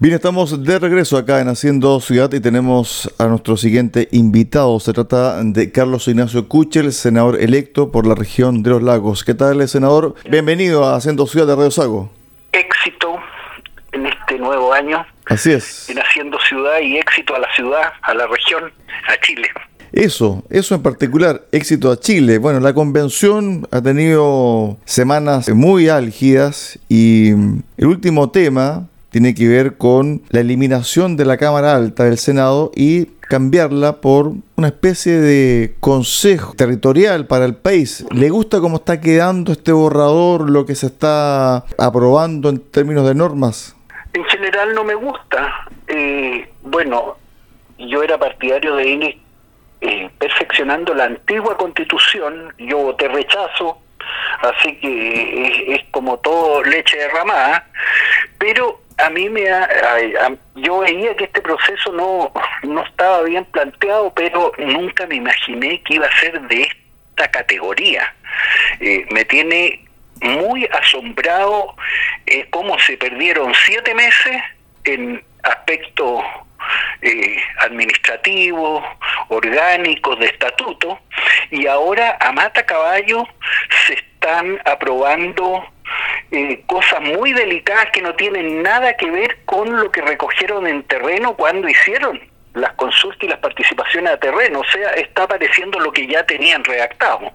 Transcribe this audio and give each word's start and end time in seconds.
Bien, 0.00 0.14
estamos 0.14 0.62
de 0.62 0.78
regreso 0.78 1.16
acá 1.16 1.40
en 1.40 1.48
Haciendo 1.48 1.98
Ciudad 1.98 2.32
y 2.32 2.38
tenemos 2.38 3.12
a 3.18 3.26
nuestro 3.26 3.56
siguiente 3.56 4.06
invitado. 4.12 4.78
Se 4.78 4.92
trata 4.92 5.42
de 5.42 5.72
Carlos 5.72 6.06
Ignacio 6.06 6.46
Kuchel, 6.46 6.92
senador 6.92 7.42
electo 7.42 7.90
por 7.90 8.06
la 8.06 8.14
región 8.14 8.62
de 8.62 8.70
los 8.70 8.80
lagos. 8.80 9.24
¿Qué 9.24 9.34
tal, 9.34 9.66
senador? 9.68 10.14
Bienvenido 10.30 10.84
a 10.84 10.94
Haciendo 10.94 11.26
Ciudad 11.26 11.48
de 11.48 11.56
Radio 11.56 11.72
Sago. 11.72 12.12
Éxito 12.52 13.16
en 13.90 14.06
este 14.06 14.38
nuevo 14.38 14.72
año. 14.72 15.04
Así 15.26 15.50
es. 15.50 15.90
En 15.90 15.98
Haciendo 15.98 16.38
Ciudad 16.48 16.78
y 16.80 16.96
éxito 16.96 17.34
a 17.34 17.40
la 17.40 17.52
ciudad, 17.56 17.92
a 18.02 18.14
la 18.14 18.28
región, 18.28 18.72
a 19.08 19.20
Chile. 19.20 19.48
Eso, 19.90 20.44
eso 20.48 20.76
en 20.76 20.82
particular, 20.84 21.42
éxito 21.50 21.90
a 21.90 21.98
Chile. 21.98 22.38
Bueno, 22.38 22.60
la 22.60 22.72
convención 22.72 23.66
ha 23.72 23.82
tenido 23.82 24.76
semanas 24.84 25.48
muy 25.48 25.88
álgidas 25.88 26.78
y 26.88 27.30
el 27.30 27.86
último 27.86 28.30
tema 28.30 28.87
tiene 29.10 29.34
que 29.34 29.48
ver 29.48 29.76
con 29.76 30.22
la 30.30 30.40
eliminación 30.40 31.16
de 31.16 31.24
la 31.24 31.36
Cámara 31.36 31.74
Alta 31.74 32.04
del 32.04 32.18
Senado 32.18 32.70
y 32.74 33.06
cambiarla 33.28 34.00
por 34.00 34.32
una 34.56 34.68
especie 34.68 35.12
de 35.12 35.74
consejo 35.80 36.54
territorial 36.54 37.26
para 37.26 37.44
el 37.44 37.54
país. 37.54 38.04
¿Le 38.10 38.30
gusta 38.30 38.60
cómo 38.60 38.76
está 38.76 39.00
quedando 39.00 39.52
este 39.52 39.72
borrador, 39.72 40.50
lo 40.50 40.66
que 40.66 40.74
se 40.74 40.86
está 40.86 41.64
aprobando 41.78 42.48
en 42.48 42.58
términos 42.70 43.06
de 43.06 43.14
normas? 43.14 43.76
En 44.12 44.24
general 44.24 44.74
no 44.74 44.84
me 44.84 44.94
gusta. 44.94 45.68
Eh, 45.86 46.50
bueno, 46.62 47.16
yo 47.78 48.02
era 48.02 48.18
partidario 48.18 48.76
de 48.76 48.88
ir 48.88 49.18
eh, 49.80 50.10
perfeccionando 50.18 50.94
la 50.94 51.04
antigua 51.04 51.56
constitución, 51.56 52.52
yo 52.58 52.78
voté 52.78 53.08
rechazo, 53.08 53.78
así 54.40 54.76
que 54.80 55.46
es, 55.46 55.80
es 55.80 55.86
como 55.92 56.18
todo 56.18 56.62
leche 56.64 56.96
derramada, 56.96 57.68
pero 58.38 58.80
a 58.98 59.10
mí 59.10 59.28
me 59.28 59.44
yo 60.56 60.80
veía 60.80 61.16
que 61.16 61.24
este 61.24 61.40
proceso 61.40 61.92
no, 61.92 62.32
no 62.64 62.84
estaba 62.84 63.22
bien 63.22 63.44
planteado, 63.46 64.12
pero 64.14 64.52
nunca 64.58 65.06
me 65.06 65.16
imaginé 65.16 65.82
que 65.82 65.94
iba 65.94 66.06
a 66.06 66.20
ser 66.20 66.40
de 66.42 66.62
esta 66.62 67.30
categoría. 67.30 68.14
Eh, 68.80 69.06
me 69.10 69.24
tiene 69.24 69.84
muy 70.20 70.68
asombrado 70.72 71.74
eh, 72.26 72.46
cómo 72.50 72.78
se 72.80 72.96
perdieron 72.96 73.52
siete 73.66 73.94
meses 73.94 74.42
en 74.84 75.22
aspectos 75.44 76.24
eh, 77.02 77.36
administrativos, 77.60 78.84
orgánicos, 79.28 80.18
de 80.18 80.26
estatuto, 80.26 80.98
y 81.50 81.66
ahora 81.66 82.18
a 82.20 82.32
mata 82.32 82.66
caballo 82.66 83.24
se 83.86 83.94
están 83.94 84.60
aprobando 84.64 85.64
eh, 86.30 86.62
cosas 86.66 87.00
muy 87.00 87.32
delicadas 87.32 87.86
que 87.92 88.02
no 88.02 88.14
tienen 88.14 88.62
nada 88.62 88.96
que 88.96 89.10
ver 89.10 89.38
con 89.44 89.74
lo 89.76 89.90
que 89.90 90.02
recogieron 90.02 90.66
en 90.66 90.82
terreno 90.84 91.34
cuando 91.34 91.68
hicieron 91.68 92.20
las 92.54 92.72
consultas 92.74 93.22
y 93.22 93.28
las 93.28 93.38
participaciones 93.38 94.12
a 94.12 94.18
terreno, 94.18 94.60
o 94.60 94.64
sea, 94.64 94.90
está 94.92 95.24
apareciendo 95.24 95.78
lo 95.78 95.92
que 95.92 96.06
ya 96.06 96.24
tenían 96.24 96.64
redactado. 96.64 97.32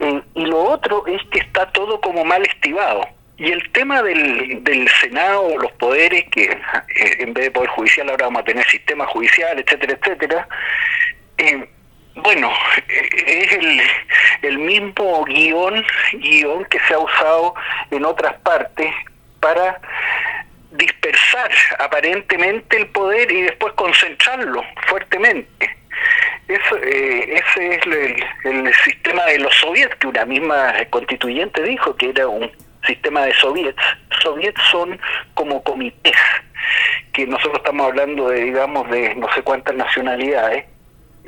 Eh, 0.00 0.22
y 0.34 0.46
lo 0.46 0.62
otro 0.62 1.06
es 1.06 1.20
que 1.30 1.40
está 1.40 1.70
todo 1.72 2.00
como 2.00 2.24
mal 2.24 2.42
estivado. 2.42 3.06
Y 3.36 3.52
el 3.52 3.70
tema 3.70 4.02
del, 4.02 4.64
del 4.64 4.88
Senado, 5.00 5.56
los 5.58 5.70
poderes, 5.72 6.24
que 6.30 6.44
eh, 6.44 7.16
en 7.20 7.32
vez 7.34 7.44
de 7.44 7.50
poder 7.52 7.70
judicial 7.70 8.10
ahora 8.10 8.26
vamos 8.26 8.42
a 8.42 8.44
tener 8.44 8.64
sistema 8.66 9.06
judicial, 9.06 9.58
etcétera, 9.58 9.98
etcétera, 10.00 10.48
eh, 11.38 11.68
bueno, 12.22 12.52
es 12.88 13.52
el, 13.52 13.80
el 14.42 14.58
mismo 14.58 15.24
guion, 15.24 15.84
guion 16.12 16.64
que 16.66 16.78
se 16.80 16.94
ha 16.94 16.98
usado 16.98 17.54
en 17.90 18.04
otras 18.04 18.34
partes 18.40 18.92
para 19.40 19.80
dispersar 20.72 21.50
aparentemente 21.78 22.76
el 22.76 22.88
poder 22.88 23.30
y 23.30 23.42
después 23.42 23.72
concentrarlo 23.74 24.62
fuertemente. 24.86 25.76
Eso, 26.46 26.76
eh, 26.78 27.34
ese 27.34 27.74
es 27.74 27.86
el, 27.86 28.24
el, 28.44 28.74
sistema 28.74 29.24
de 29.26 29.38
los 29.38 29.54
soviets, 29.54 29.94
que 29.96 30.06
una 30.06 30.24
misma 30.24 30.74
constituyente 30.90 31.62
dijo 31.62 31.94
que 31.96 32.10
era 32.10 32.26
un 32.26 32.50
sistema 32.86 33.22
de 33.22 33.34
soviets. 33.34 33.82
Soviets 34.22 34.60
son 34.70 34.98
como 35.34 35.62
comités, 35.62 36.16
que 37.12 37.26
nosotros 37.26 37.58
estamos 37.58 37.86
hablando 37.86 38.30
de, 38.30 38.44
digamos, 38.44 38.88
de 38.90 39.14
no 39.16 39.30
sé 39.34 39.42
cuántas 39.42 39.74
nacionalidades 39.74 40.64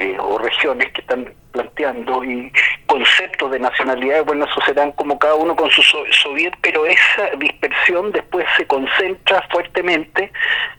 eh, 0.00 0.16
o 0.18 0.38
regiones 0.38 0.90
que 0.92 1.02
están 1.02 1.32
planteando 1.52 2.24
y 2.24 2.50
conceptos 2.86 3.50
de 3.50 3.60
nacionalidad, 3.60 4.24
bueno, 4.24 4.46
eso 4.46 4.60
serán 4.64 4.92
como 4.92 5.18
cada 5.18 5.34
uno 5.34 5.54
con 5.54 5.70
su 5.70 5.82
soviet, 5.82 6.54
pero 6.60 6.86
esa 6.86 7.30
dispersión 7.38 8.10
después 8.10 8.46
se 8.56 8.66
concentra 8.66 9.46
fuertemente 9.50 10.32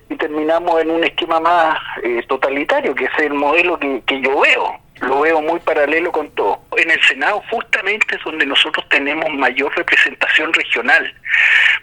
y 0.10 0.16
terminamos 0.16 0.82
en 0.82 0.92
un 0.92 1.04
esquema 1.04 1.40
más 1.40 1.78
eh, 2.04 2.24
totalitario, 2.28 2.94
que 2.96 3.06
es 3.06 3.20
el 3.20 3.34
modelo 3.34 3.80
que, 3.80 4.02
que 4.06 4.22
yo 4.22 4.40
veo 4.40 4.82
lo 5.02 5.22
veo 5.22 5.42
muy 5.42 5.60
paralelo 5.60 6.12
con 6.12 6.30
todo. 6.32 6.60
En 6.82 6.90
el 6.90 7.02
Senado 7.04 7.44
justamente 7.52 8.16
es 8.16 8.24
donde 8.24 8.44
nosotros 8.44 8.84
tenemos 8.90 9.30
mayor 9.34 9.72
representación 9.78 10.52
regional, 10.52 11.14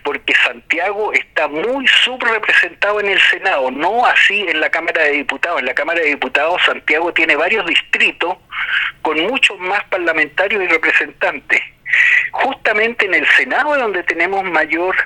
porque 0.03 0.35
Santiago 0.45 1.13
está 1.13 1.47
muy 1.47 1.87
subrepresentado 1.87 2.99
en 2.99 3.11
el 3.11 3.21
Senado, 3.21 3.71
no 3.71 4.05
así 4.05 4.45
en 4.49 4.61
la 4.61 4.69
Cámara 4.71 5.05
de 5.05 5.13
Diputados. 5.13 5.61
En 5.61 5.67
la 5.67 5.75
Cámara 5.75 6.01
de 6.01 6.07
Diputados 6.07 6.61
Santiago 6.65 7.13
tiene 7.13 7.37
varios 7.37 7.65
distritos 7.67 8.39
con 9.03 9.21
muchos 9.21 9.57
más 9.61 9.85
parlamentarios 9.85 10.65
y 10.65 10.67
representantes. 10.67 11.61
Justamente 12.33 13.07
en 13.07 13.15
el 13.15 13.27
Senado 13.37 13.77
es 13.77 13.81
donde 13.81 14.03
tenemos 14.03 14.43
mayor 14.43 14.97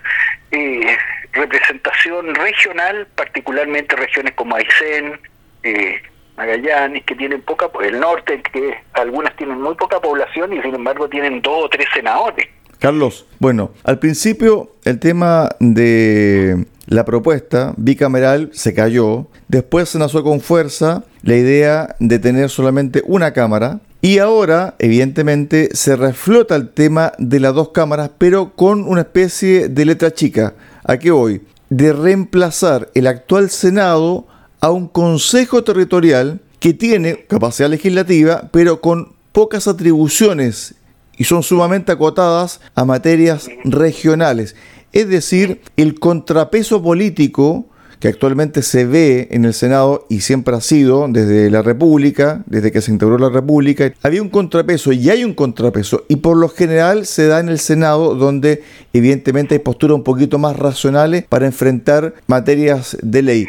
eh, 0.52 0.96
representación 1.32 2.34
regional, 2.34 3.06
particularmente 3.14 3.94
regiones 3.94 4.32
como 4.34 4.56
Aysén, 4.56 5.20
eh, 5.64 6.02
Magallanes, 6.36 7.04
que 7.04 7.14
tienen 7.14 7.42
poca, 7.42 7.70
el 7.84 8.00
norte, 8.00 8.42
que 8.52 8.74
algunas 8.94 9.36
tienen 9.36 9.60
muy 9.60 9.74
poca 9.74 10.00
población 10.00 10.52
y 10.52 10.62
sin 10.62 10.74
embargo 10.74 11.08
tienen 11.08 11.42
dos 11.42 11.64
o 11.64 11.68
tres 11.68 11.86
senadores. 11.94 12.46
Carlos, 12.78 13.26
bueno, 13.38 13.70
al 13.84 13.98
principio 13.98 14.72
el 14.84 14.98
tema 14.98 15.50
de 15.60 16.66
la 16.86 17.04
propuesta 17.04 17.74
bicameral 17.76 18.50
se 18.52 18.74
cayó, 18.74 19.28
después 19.46 19.88
se 19.88 19.98
nació 19.98 20.24
con 20.24 20.40
fuerza 20.40 21.04
la 21.22 21.36
idea 21.36 21.94
de 22.00 22.18
tener 22.18 22.50
solamente 22.50 23.02
una 23.06 23.32
cámara 23.32 23.80
y 24.00 24.18
ahora, 24.18 24.74
evidentemente, 24.80 25.68
se 25.76 25.94
reflota 25.94 26.56
el 26.56 26.70
tema 26.70 27.12
de 27.18 27.38
las 27.38 27.54
dos 27.54 27.68
cámaras, 27.68 28.10
pero 28.18 28.56
con 28.56 28.82
una 28.88 29.02
especie 29.02 29.68
de 29.68 29.84
letra 29.84 30.10
chica. 30.10 30.54
¿A 30.82 30.96
qué 30.96 31.12
voy? 31.12 31.42
De 31.70 31.92
reemplazar 31.92 32.88
el 32.94 33.06
actual 33.06 33.48
Senado 33.48 34.26
a 34.62 34.70
un 34.70 34.86
consejo 34.86 35.64
territorial 35.64 36.40
que 36.60 36.72
tiene 36.72 37.26
capacidad 37.26 37.68
legislativa, 37.68 38.48
pero 38.52 38.80
con 38.80 39.12
pocas 39.32 39.66
atribuciones 39.66 40.76
y 41.18 41.24
son 41.24 41.42
sumamente 41.42 41.90
acotadas 41.90 42.60
a 42.76 42.84
materias 42.84 43.50
regionales. 43.64 44.54
Es 44.92 45.08
decir, 45.08 45.62
el 45.76 45.98
contrapeso 45.98 46.80
político 46.80 47.66
que 48.02 48.08
actualmente 48.08 48.62
se 48.62 48.84
ve 48.84 49.28
en 49.30 49.44
el 49.44 49.54
Senado 49.54 50.06
y 50.10 50.22
siempre 50.22 50.56
ha 50.56 50.60
sido 50.60 51.06
desde 51.08 51.48
la 51.50 51.62
República, 51.62 52.40
desde 52.46 52.72
que 52.72 52.80
se 52.80 52.90
integró 52.90 53.16
la 53.16 53.28
República, 53.28 53.92
había 54.02 54.20
un 54.20 54.28
contrapeso 54.28 54.90
y 54.90 55.08
hay 55.08 55.22
un 55.22 55.34
contrapeso 55.34 56.04
y 56.08 56.16
por 56.16 56.36
lo 56.36 56.48
general 56.48 57.06
se 57.06 57.28
da 57.28 57.38
en 57.38 57.48
el 57.48 57.60
Senado 57.60 58.16
donde 58.16 58.64
evidentemente 58.92 59.54
hay 59.54 59.60
posturas 59.60 59.94
un 59.94 60.02
poquito 60.02 60.36
más 60.40 60.58
racionales 60.58 61.22
para 61.22 61.46
enfrentar 61.46 62.14
materias 62.26 62.98
de 63.02 63.22
ley. 63.22 63.48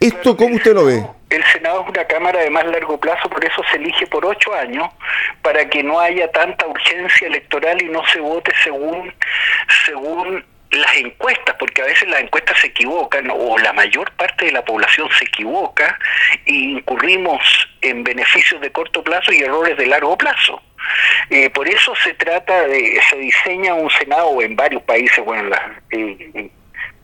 ¿Esto 0.00 0.34
cómo 0.34 0.54
usted 0.56 0.72
lo 0.72 0.86
ve? 0.86 1.04
El 1.28 1.44
Senado 1.52 1.82
es 1.82 1.90
una 1.90 2.04
Cámara 2.06 2.40
de 2.40 2.48
más 2.48 2.64
largo 2.64 2.98
plazo, 2.98 3.28
por 3.28 3.44
eso 3.44 3.60
se 3.70 3.76
elige 3.76 4.06
por 4.06 4.24
ocho 4.24 4.54
años, 4.54 4.88
para 5.42 5.68
que 5.68 5.82
no 5.82 6.00
haya 6.00 6.30
tanta 6.30 6.66
urgencia 6.66 7.26
electoral 7.26 7.82
y 7.82 7.90
no 7.90 8.00
se 8.06 8.18
vote 8.20 8.50
según, 8.64 9.12
según 9.84 10.42
las 10.70 10.96
encuestas, 10.96 11.56
porque 11.58 11.82
a 11.82 11.86
veces 11.86 12.08
las 12.08 12.20
encuestas 12.20 12.58
se 12.60 12.68
equivocan 12.68 13.28
o 13.30 13.58
la 13.58 13.72
mayor 13.72 14.10
parte 14.12 14.46
de 14.46 14.52
la 14.52 14.64
población 14.64 15.08
se 15.18 15.24
equivoca 15.24 15.98
e 16.46 16.52
incurrimos 16.52 17.68
en 17.80 18.04
beneficios 18.04 18.60
de 18.60 18.70
corto 18.70 19.02
plazo 19.02 19.32
y 19.32 19.38
errores 19.38 19.76
de 19.76 19.86
largo 19.86 20.16
plazo. 20.16 20.62
Eh, 21.28 21.50
por 21.50 21.68
eso 21.68 21.94
se 21.96 22.14
trata 22.14 22.66
de, 22.66 23.00
se 23.08 23.16
diseña 23.16 23.74
un 23.74 23.90
Senado 23.90 24.40
en 24.42 24.56
varios 24.56 24.82
países, 24.82 25.24
bueno, 25.24 25.44
la, 25.44 25.80
eh, 25.90 26.50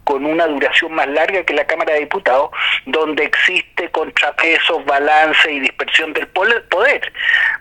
con 0.06 0.24
una 0.24 0.46
duración 0.46 0.94
más 0.94 1.08
larga 1.08 1.42
que 1.42 1.52
la 1.52 1.66
Cámara 1.66 1.94
de 1.94 2.00
Diputados, 2.00 2.50
donde 2.86 3.24
existe 3.24 3.90
contrapesos, 3.90 4.84
balance 4.84 5.50
y 5.50 5.58
dispersión 5.58 6.12
del 6.12 6.28
poder. 6.28 7.12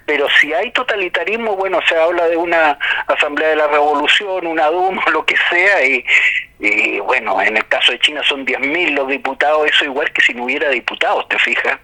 Pero 0.06 0.28
si 0.40 0.54
hay 0.54 0.70
totalitarismo, 0.70 1.56
bueno, 1.56 1.80
se 1.90 1.98
habla 1.98 2.28
de 2.28 2.38
una 2.38 2.78
Asamblea 3.08 3.50
de 3.50 3.56
la 3.56 3.66
Revolución, 3.66 4.46
una 4.46 4.68
Duma, 4.68 5.04
lo 5.12 5.26
que 5.26 5.36
sea, 5.50 5.84
y, 5.84 7.00
bueno, 7.00 7.42
en 7.42 7.58
el 7.58 7.68
caso 7.68 7.92
de 7.92 8.00
China 8.00 8.22
son 8.24 8.46
10.000 8.46 8.92
los 8.92 9.08
diputados, 9.08 9.68
eso 9.68 9.84
igual 9.84 10.14
que 10.14 10.22
si 10.22 10.36
no 10.36 10.44
hubiera 10.44 10.70
diputados, 10.70 11.28
¿te 11.28 11.40
fijas? 11.40 11.80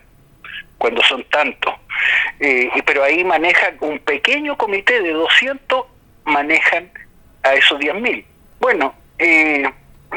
Cuando 0.78 1.02
son 1.02 1.24
tantos. 1.24 1.74
Eh, 2.40 2.70
pero 2.86 3.04
ahí 3.04 3.24
manejan 3.24 3.78
un 3.80 3.98
pequeño 3.98 4.56
comité 4.60 5.02
de 5.02 5.14
200, 5.14 5.86
manejan 6.26 6.92
a 7.42 7.56
esos 7.56 7.80
10.000. 7.80 8.24
Bueno, 8.60 8.94
eh, 9.18 9.64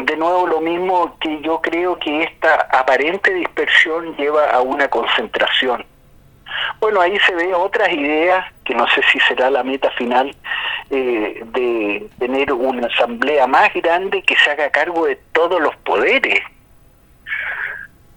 de 0.01 0.17
nuevo 0.17 0.47
lo 0.47 0.61
mismo 0.61 1.17
que 1.21 1.41
yo 1.41 1.61
creo 1.61 1.99
que 1.99 2.25
esta 2.25 2.69
aparente 2.73 3.33
dispersión 3.33 4.17
lleva 4.17 4.51
a 4.51 4.61
una 4.61 4.89
concentración. 4.89 5.85
Bueno, 6.81 7.01
ahí 7.01 7.19
se 7.21 7.35
ve 7.35 7.55
otras 7.55 7.93
ideas, 7.93 8.45
que 8.65 8.75
no 8.75 8.87
sé 8.89 9.03
si 9.13 9.19
será 9.21 9.51
la 9.51 9.63
meta 9.63 9.91
final, 9.93 10.35
eh, 10.91 11.43
de 11.45 12.07
tener 12.19 12.53
una 12.53 12.87
asamblea 12.87 13.47
más 13.47 13.73
grande 13.75 14.23
que 14.23 14.37
se 14.37 14.51
haga 14.51 14.71
cargo 14.71 15.07
de 15.07 15.17
todos 15.33 15.61
los 15.61 15.75
poderes. 15.77 16.41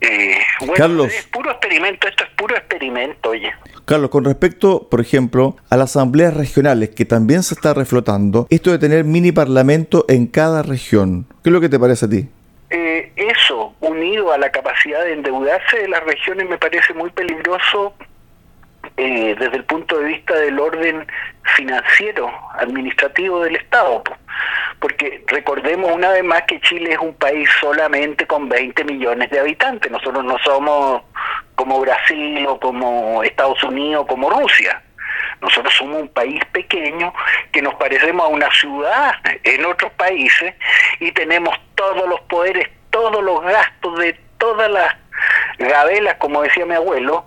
Eh, 0.02 0.38
Carlos, 0.76 1.12
es 1.12 1.26
puro 1.26 1.50
experimento, 1.52 2.08
esto 2.08 2.24
es 2.24 2.30
puro 2.32 2.56
experimento, 2.56 3.30
oye. 3.30 3.52
Carlos, 3.86 4.10
con 4.10 4.26
respecto, 4.26 4.88
por 4.90 5.02
ejemplo, 5.02 5.56
a 5.70 5.78
las 5.78 5.92
asambleas 5.92 6.36
regionales, 6.36 6.90
que 6.90 7.06
también 7.06 7.42
se 7.42 7.56
está 7.56 7.74
reflotando, 7.74 8.48
esto 8.50 8.72
de 8.72 8.80
tener 8.80 9.06
mini 9.06 9.32
parlamento 9.32 10.06
en 10.08 10.28
cada 10.28 10.62
región, 10.62 11.26
¿qué 11.44 11.50
es 11.50 11.54
lo 11.54 11.62
que 11.62 11.70
te 11.70 11.80
parece 11.80 12.06
a 12.06 12.10
ti? 12.10 12.28
Eh, 12.70 13.12
eso, 13.16 13.74
unido 13.80 14.34
a 14.34 14.38
la 14.38 14.52
capacidad 14.52 15.04
de 15.04 15.14
endeudarse 15.14 15.78
de 15.78 15.88
las 15.88 16.04
regiones, 16.04 16.50
me 16.50 16.58
parece 16.58 16.94
muy 16.94 17.10
peligroso 17.12 17.94
eh, 18.98 19.36
desde 19.38 19.58
el 19.58 19.64
punto 19.64 20.00
de 20.00 20.06
vista 20.06 20.34
del 20.36 20.60
orden 20.60 21.06
financiero, 21.56 22.32
administrativo 22.56 23.42
del 23.42 23.56
Estado. 23.56 24.04
Porque 24.80 25.24
recordemos 25.28 25.92
una 25.92 26.10
vez 26.10 26.24
más 26.24 26.44
que 26.44 26.60
Chile 26.62 26.94
es 26.94 27.00
un 27.00 27.14
país 27.14 27.50
solamente 27.62 28.26
con 28.28 28.50
20 28.50 28.84
millones 28.86 29.30
de 29.30 29.40
habitantes. 29.40 29.92
Nosotros 29.92 30.24
no 30.26 30.38
somos 30.40 31.04
como 31.56 31.80
Brasil 31.80 32.46
o 32.48 32.60
como 32.60 33.24
Estados 33.24 33.64
Unidos 33.64 34.04
o 34.04 34.08
como 34.08 34.30
Rusia. 34.30 34.82
Nosotros 35.42 35.74
somos 35.76 36.02
un 36.02 36.08
país 36.10 36.44
pequeño 36.52 37.14
que 37.52 37.62
nos 37.62 37.76
parecemos 37.76 38.26
a 38.26 38.30
una 38.30 38.50
ciudad 38.52 39.14
en 39.44 39.66
otros 39.66 39.92
países 39.94 40.56
y 41.00 41.12
tenemos 41.12 41.56
todos 41.76 42.08
los 42.10 42.20
poderes, 42.22 42.68
todos 42.90 43.24
los 43.24 43.42
gastos 43.42 44.00
de 44.00 44.20
todas 44.38 44.70
las 44.72 44.96
gabelas, 45.60 46.16
como 46.16 46.42
decía 46.42 46.66
mi 46.66 46.76
abuelo. 46.76 47.26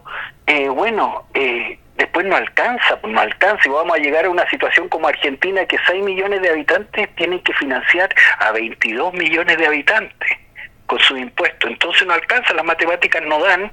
Eh, 0.53 0.69
bueno, 0.69 1.29
eh, 1.33 1.79
después 1.97 2.27
no 2.27 2.35
alcanza, 2.35 3.01
pues 3.01 3.13
no 3.13 3.21
alcanza 3.21 3.69
y 3.69 3.71
vamos 3.71 3.97
a 3.97 4.01
llegar 4.01 4.25
a 4.25 4.31
una 4.31 4.51
situación 4.51 4.89
como 4.89 5.07
Argentina 5.07 5.65
que 5.65 5.79
6 5.87 6.03
millones 6.03 6.43
de 6.43 6.51
habitantes 6.51 7.09
tienen 7.15 7.39
que 7.45 7.53
financiar 7.53 8.13
a 8.41 8.51
22 8.51 9.15
millones 9.15 9.57
de 9.59 9.67
habitantes 9.69 10.29
con 10.87 10.99
sus 10.99 11.21
impuestos. 11.21 11.71
Entonces 11.71 12.05
no 12.05 12.15
alcanza, 12.15 12.53
las 12.55 12.65
matemáticas 12.65 13.23
no 13.23 13.39
dan 13.39 13.71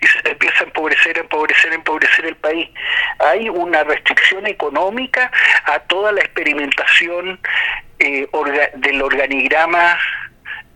y 0.00 0.06
se 0.06 0.30
empieza 0.30 0.62
a 0.62 0.66
empobrecer, 0.68 1.18
empobrecer, 1.18 1.72
empobrecer 1.72 2.26
el 2.26 2.36
país. 2.36 2.70
Hay 3.18 3.48
una 3.48 3.82
restricción 3.82 4.46
económica 4.46 5.28
a 5.64 5.80
toda 5.80 6.12
la 6.12 6.20
experimentación 6.20 7.40
eh, 7.98 8.28
del 8.76 9.02
organigrama 9.02 9.98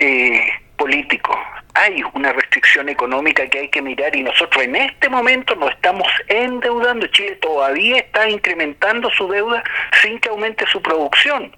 eh, 0.01 0.51
político 0.77 1.41
hay 1.87 2.03
una 2.15 2.33
restricción 2.33 2.89
económica 2.89 3.47
que 3.47 3.61
hay 3.61 3.69
que 3.69 3.81
mirar 3.81 4.15
y 4.17 4.23
nosotros 4.23 4.65
en 4.65 4.77
este 4.77 5.09
momento 5.09 5.55
nos 5.55 5.71
estamos 5.71 6.09
endeudando. 6.27 7.07
Chile 7.09 7.37
todavía 7.37 7.99
está 7.99 8.29
incrementando 8.29 9.09
su 9.11 9.29
deuda 9.29 9.63
sin 10.03 10.19
que 10.19 10.29
aumente 10.29 10.67
su 10.67 10.83
producción. 10.83 11.55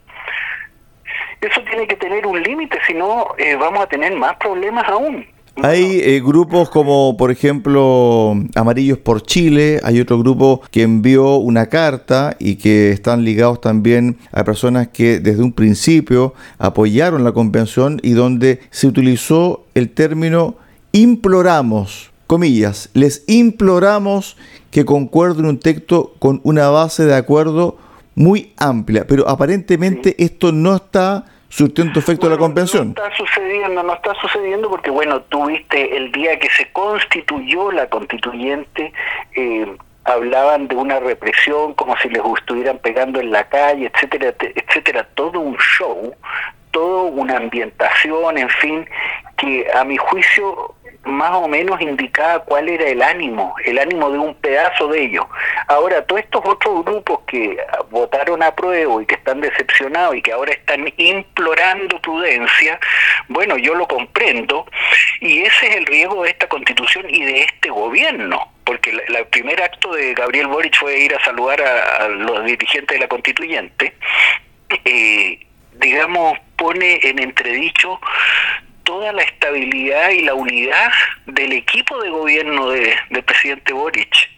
Eso 1.40 1.62
tiene 1.62 1.86
que 1.86 1.96
tener 1.96 2.26
un 2.26 2.42
límite, 2.42 2.78
si 2.86 2.94
no 2.94 3.34
eh, 3.38 3.54
vamos 3.54 3.80
a 3.82 3.86
tener 3.86 4.12
más 4.14 4.36
problemas 4.36 4.86
aún. 4.88 5.26
Hay 5.60 6.00
eh, 6.04 6.20
grupos 6.24 6.70
como, 6.70 7.16
por 7.16 7.32
ejemplo, 7.32 8.36
Amarillos 8.54 8.98
por 8.98 9.22
Chile, 9.22 9.80
hay 9.82 9.98
otro 9.98 10.16
grupo 10.18 10.62
que 10.70 10.82
envió 10.82 11.36
una 11.36 11.66
carta 11.66 12.36
y 12.38 12.56
que 12.56 12.92
están 12.92 13.24
ligados 13.24 13.60
también 13.60 14.18
a 14.30 14.44
personas 14.44 14.88
que 14.88 15.18
desde 15.18 15.42
un 15.42 15.52
principio 15.52 16.32
apoyaron 16.58 17.24
la 17.24 17.32
convención 17.32 17.98
y 18.04 18.12
donde 18.12 18.60
se 18.70 18.86
utilizó 18.86 19.64
el 19.74 19.90
término 19.90 20.54
imploramos, 20.92 22.12
comillas, 22.28 22.90
les 22.94 23.24
imploramos 23.26 24.36
que 24.70 24.84
concuerden 24.84 25.46
un 25.46 25.58
texto 25.58 26.14
con 26.20 26.40
una 26.44 26.68
base 26.68 27.04
de 27.04 27.16
acuerdo 27.16 27.78
muy 28.14 28.52
amplia, 28.58 29.08
pero 29.08 29.28
aparentemente 29.28 30.14
esto 30.22 30.52
no 30.52 30.76
está 30.76 31.24
surtiendo 31.48 31.98
efecto 31.98 32.26
de 32.28 32.34
la 32.34 32.38
convención. 32.38 32.94
No 32.96 33.04
está 33.04 33.16
sucediendo, 33.16 33.82
no 33.82 33.94
está 33.94 34.14
sucediendo 34.20 34.68
porque, 34.68 34.90
bueno, 34.90 35.20
tuviste 35.22 35.96
el 35.96 36.12
día 36.12 36.38
que 36.38 36.48
se 36.50 36.70
constituyó 36.72 37.72
la 37.72 37.88
constituyente, 37.88 38.92
eh, 39.34 39.76
hablaban 40.04 40.68
de 40.68 40.76
una 40.76 41.00
represión 41.00 41.74
como 41.74 41.96
si 41.98 42.08
les 42.08 42.22
estuvieran 42.24 42.78
pegando 42.78 43.20
en 43.20 43.30
la 43.30 43.48
calle, 43.48 43.90
etcétera, 43.92 44.34
etcétera, 44.38 45.06
todo 45.14 45.40
un 45.40 45.56
show, 45.58 46.14
toda 46.70 47.02
una 47.02 47.36
ambientación, 47.36 48.38
en 48.38 48.48
fin, 48.48 48.88
que 49.36 49.66
a 49.72 49.84
mi 49.84 49.96
juicio 49.96 50.74
más 51.08 51.32
o 51.32 51.48
menos 51.48 51.80
indicaba 51.80 52.40
cuál 52.40 52.68
era 52.68 52.86
el 52.88 53.02
ánimo, 53.02 53.54
el 53.64 53.78
ánimo 53.78 54.10
de 54.10 54.18
un 54.18 54.34
pedazo 54.34 54.88
de 54.88 55.04
ellos. 55.04 55.26
Ahora, 55.66 56.04
todos 56.04 56.22
estos 56.22 56.42
otros 56.44 56.84
grupos 56.84 57.20
que 57.26 57.56
votaron 57.90 58.42
a 58.42 58.54
prueba 58.54 59.02
y 59.02 59.06
que 59.06 59.14
están 59.16 59.40
decepcionados 59.40 60.16
y 60.16 60.22
que 60.22 60.32
ahora 60.32 60.52
están 60.52 60.92
implorando 60.96 62.00
prudencia, 62.00 62.78
bueno, 63.28 63.56
yo 63.56 63.74
lo 63.74 63.86
comprendo 63.86 64.66
y 65.20 65.42
ese 65.42 65.68
es 65.68 65.76
el 65.76 65.86
riesgo 65.86 66.22
de 66.22 66.30
esta 66.30 66.48
constitución 66.48 67.06
y 67.08 67.24
de 67.24 67.42
este 67.42 67.70
gobierno 67.70 68.52
porque 68.68 68.90
el 68.90 69.26
primer 69.28 69.62
acto 69.62 69.94
de 69.94 70.12
Gabriel 70.12 70.46
Boric 70.46 70.76
fue 70.76 70.98
ir 70.98 71.14
a 71.14 71.24
saludar 71.24 71.58
a, 71.62 72.06
los 72.08 72.44
dirigentes 72.44 72.96
de 72.96 72.98
la 72.98 73.08
constituyente, 73.08 73.94
eh, 74.84 75.38
digamos, 75.72 76.38
pone 76.54 77.00
en 77.02 77.18
entredicho 77.18 77.98
toda 78.88 79.12
la 79.12 79.22
estabilidad 79.22 80.08
y 80.12 80.22
la 80.22 80.32
unidad 80.32 80.90
del 81.26 81.52
equipo 81.52 82.00
de 82.02 82.08
gobierno 82.08 82.70
de, 82.70 82.94
del 83.10 83.22
presidente 83.22 83.74
Boric. 83.74 84.30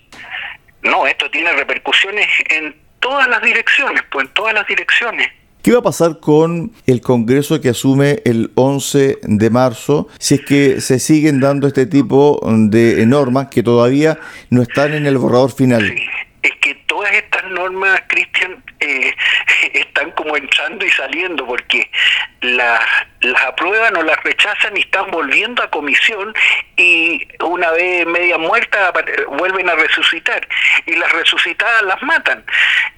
No, 0.82 1.06
esto 1.06 1.30
tiene 1.30 1.52
repercusiones 1.52 2.26
en 2.48 2.74
todas 2.98 3.28
las 3.28 3.40
direcciones, 3.42 4.02
pues 4.10 4.26
en 4.26 4.34
todas 4.34 4.52
las 4.52 4.66
direcciones. 4.66 5.28
¿Qué 5.62 5.70
va 5.70 5.78
a 5.78 5.82
pasar 5.82 6.18
con 6.18 6.72
el 6.88 7.00
Congreso 7.00 7.60
que 7.60 7.68
asume 7.68 8.22
el 8.24 8.50
11 8.56 9.18
de 9.22 9.50
marzo 9.50 10.08
si 10.18 10.34
es 10.34 10.40
que 10.40 10.80
se 10.80 10.98
siguen 10.98 11.38
dando 11.38 11.68
este 11.68 11.86
tipo 11.86 12.40
de 12.44 13.06
normas 13.06 13.50
que 13.52 13.62
todavía 13.62 14.18
no 14.48 14.62
están 14.62 14.94
en 14.94 15.06
el 15.06 15.16
borrador 15.16 15.52
final? 15.52 15.94
es 16.42 16.52
que 16.60 16.74
todas 16.86 17.12
estas 17.12 17.44
normas, 17.52 18.02
Cristian, 18.08 18.64
eh, 18.80 19.14
están 19.74 20.10
como 20.12 20.36
entrando 20.36 20.84
y 20.84 20.90
saliendo 20.90 21.46
porque 21.46 21.90
las 22.40 23.44
aprueban 23.46 23.96
o 23.96 24.02
las 24.02 24.22
rechazan 24.24 24.76
y 24.76 24.80
están 24.80 25.10
volviendo 25.10 25.62
a 25.62 25.70
comisión 25.70 26.34
y 26.76 27.28
una 27.42 27.70
vez 27.72 28.06
media 28.06 28.38
muerta 28.38 28.92
vuelven 29.28 29.68
a 29.68 29.74
resucitar 29.74 30.46
y 30.86 30.96
las 30.96 31.12
resucitadas 31.12 31.82
las 31.82 32.02
matan. 32.02 32.44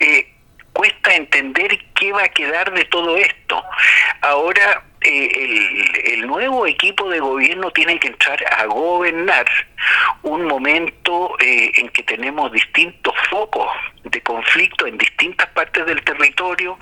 Eh, 0.00 0.28
cuesta 0.72 1.14
entender 1.14 1.78
qué 1.94 2.12
va 2.12 2.24
a 2.24 2.28
quedar 2.28 2.72
de 2.72 2.84
todo 2.86 3.16
esto. 3.16 3.62
Ahora 4.22 4.82
eh, 5.04 6.14
el, 6.14 6.26
nuevo 6.26 6.66
equipo 6.66 7.08
de 7.10 7.20
gobierno 7.20 7.70
tiene 7.70 7.98
que 7.98 8.08
entrar 8.08 8.38
a 8.56 8.64
gobernar 8.66 9.46
un 10.22 10.46
momento 10.46 11.36
eh, 11.40 11.72
en 11.76 11.88
que 11.90 12.02
tenemos 12.02 12.50
distintos 12.52 13.14
focos 13.28 13.68
de 14.04 14.20
conflicto 14.22 14.86
en 14.86 14.96
distintas 14.98 15.48
partes 15.48 15.84
del 15.86 16.02
territorio, 16.02 16.78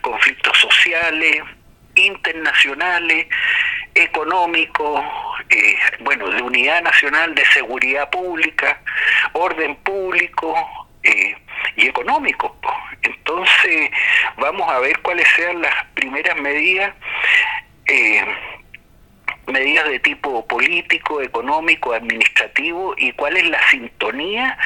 conflictos 0.00 0.58
sociales, 0.58 1.42
internacionales, 1.94 3.26
económicos, 3.94 5.02
eh, 5.50 5.76
bueno, 6.00 6.28
de 6.28 6.42
unidad 6.42 6.82
nacional, 6.82 7.34
de 7.34 7.44
seguridad 7.46 8.08
pública, 8.10 8.80
orden 9.32 9.76
público, 9.76 10.54
y 11.76 11.86
económicos. 11.86 12.52
Entonces, 13.02 13.90
vamos 14.36 14.70
a 14.70 14.80
ver 14.80 14.98
cuáles 15.00 15.26
sean 15.36 15.62
las 15.62 15.84
primeras 15.94 16.36
medidas. 16.40 16.92
Eh, 17.88 18.24
medidas 19.46 19.88
de 19.88 19.98
tipo 20.00 20.46
político, 20.46 21.22
económico, 21.22 21.94
administrativo 21.94 22.94
y 22.98 23.12
cuál 23.12 23.36
es 23.38 23.48
la 23.48 23.66
sintonía 23.70 24.58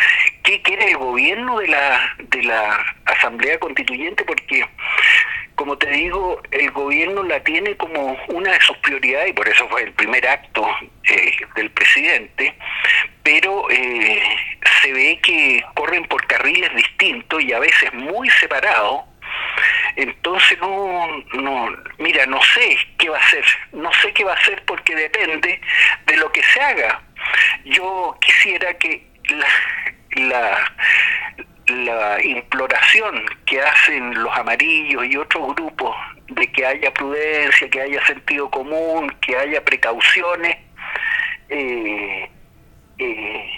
que 0.43 0.61
quiere 0.62 0.91
el 0.91 0.97
gobierno 0.97 1.61
de 1.61 1.69
la 1.69 2.17
de 2.19 2.43
la 2.43 2.85
Asamblea 3.05 3.61
Constituyente 3.61 4.25
porque 4.25 4.67
como 5.55 5.79
te 5.79 5.88
digo, 5.91 6.43
el 6.50 6.71
gobierno 6.73 7.23
la 7.23 7.41
tiene 7.45 7.76
como 7.76 8.19
una 8.29 8.52
de 8.52 8.61
sus 8.61 8.76
prioridades 8.79 9.31
y 9.31 9.33
por 9.33 9.49
eso 9.49 9.69
fue 9.69 9.85
el 9.85 9.93
primer 9.93 10.26
acto 10.26 10.67
eh, 11.05 11.37
del 11.55 11.71
presidente, 11.71 12.55
pero 13.23 13.71
eh, 13.71 14.23
se 14.83 14.93
ve 14.93 15.21
que 15.23 15.64
corren 15.75 16.05
por 16.07 16.26
carriles 16.26 16.75
distintos 16.75 17.43
y 17.43 17.52
a 17.52 17.61
veces 17.61 17.93
muy 17.95 18.29
separados. 18.31 19.02
Entonces 19.97 20.59
no, 20.61 21.07
no, 21.35 21.69
mira, 21.99 22.27
no 22.27 22.41
sé 22.43 22.77
qué 22.99 23.09
va 23.09 23.19
a 23.19 23.21
hacer, 23.21 23.45
no 23.73 23.93
sé 23.93 24.13
qué 24.13 24.25
va 24.25 24.33
a 24.33 24.37
hacer 24.37 24.63
porque 24.65 24.95
depende 24.95 25.61
de 26.07 26.17
lo 26.17 26.31
que 26.33 26.43
se 26.43 26.61
haga. 26.61 27.03
Yo 27.65 28.17
quisiera 28.21 28.73
que 28.79 29.07
la, 29.29 29.47
la, 30.27 30.73
la 31.67 32.25
imploración 32.25 33.25
que 33.47 33.61
hacen 33.61 34.23
los 34.23 34.37
amarillos 34.37 35.05
y 35.07 35.17
otros 35.17 35.55
grupos 35.55 35.95
de 36.29 36.51
que 36.51 36.67
haya 36.67 36.93
prudencia, 36.93 37.69
que 37.69 37.81
haya 37.81 38.05
sentido 38.07 38.51
común, 38.51 39.15
que 39.21 39.37
haya 39.37 39.65
precauciones, 39.65 40.57
eh, 41.49 42.31
eh, 42.99 43.51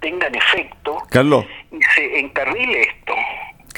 tengan 0.00 0.34
efecto 0.34 1.02
Carlos. 1.10 1.46
y 1.72 1.82
se 1.94 2.18
encarrile 2.18 2.82
esto. 2.82 3.14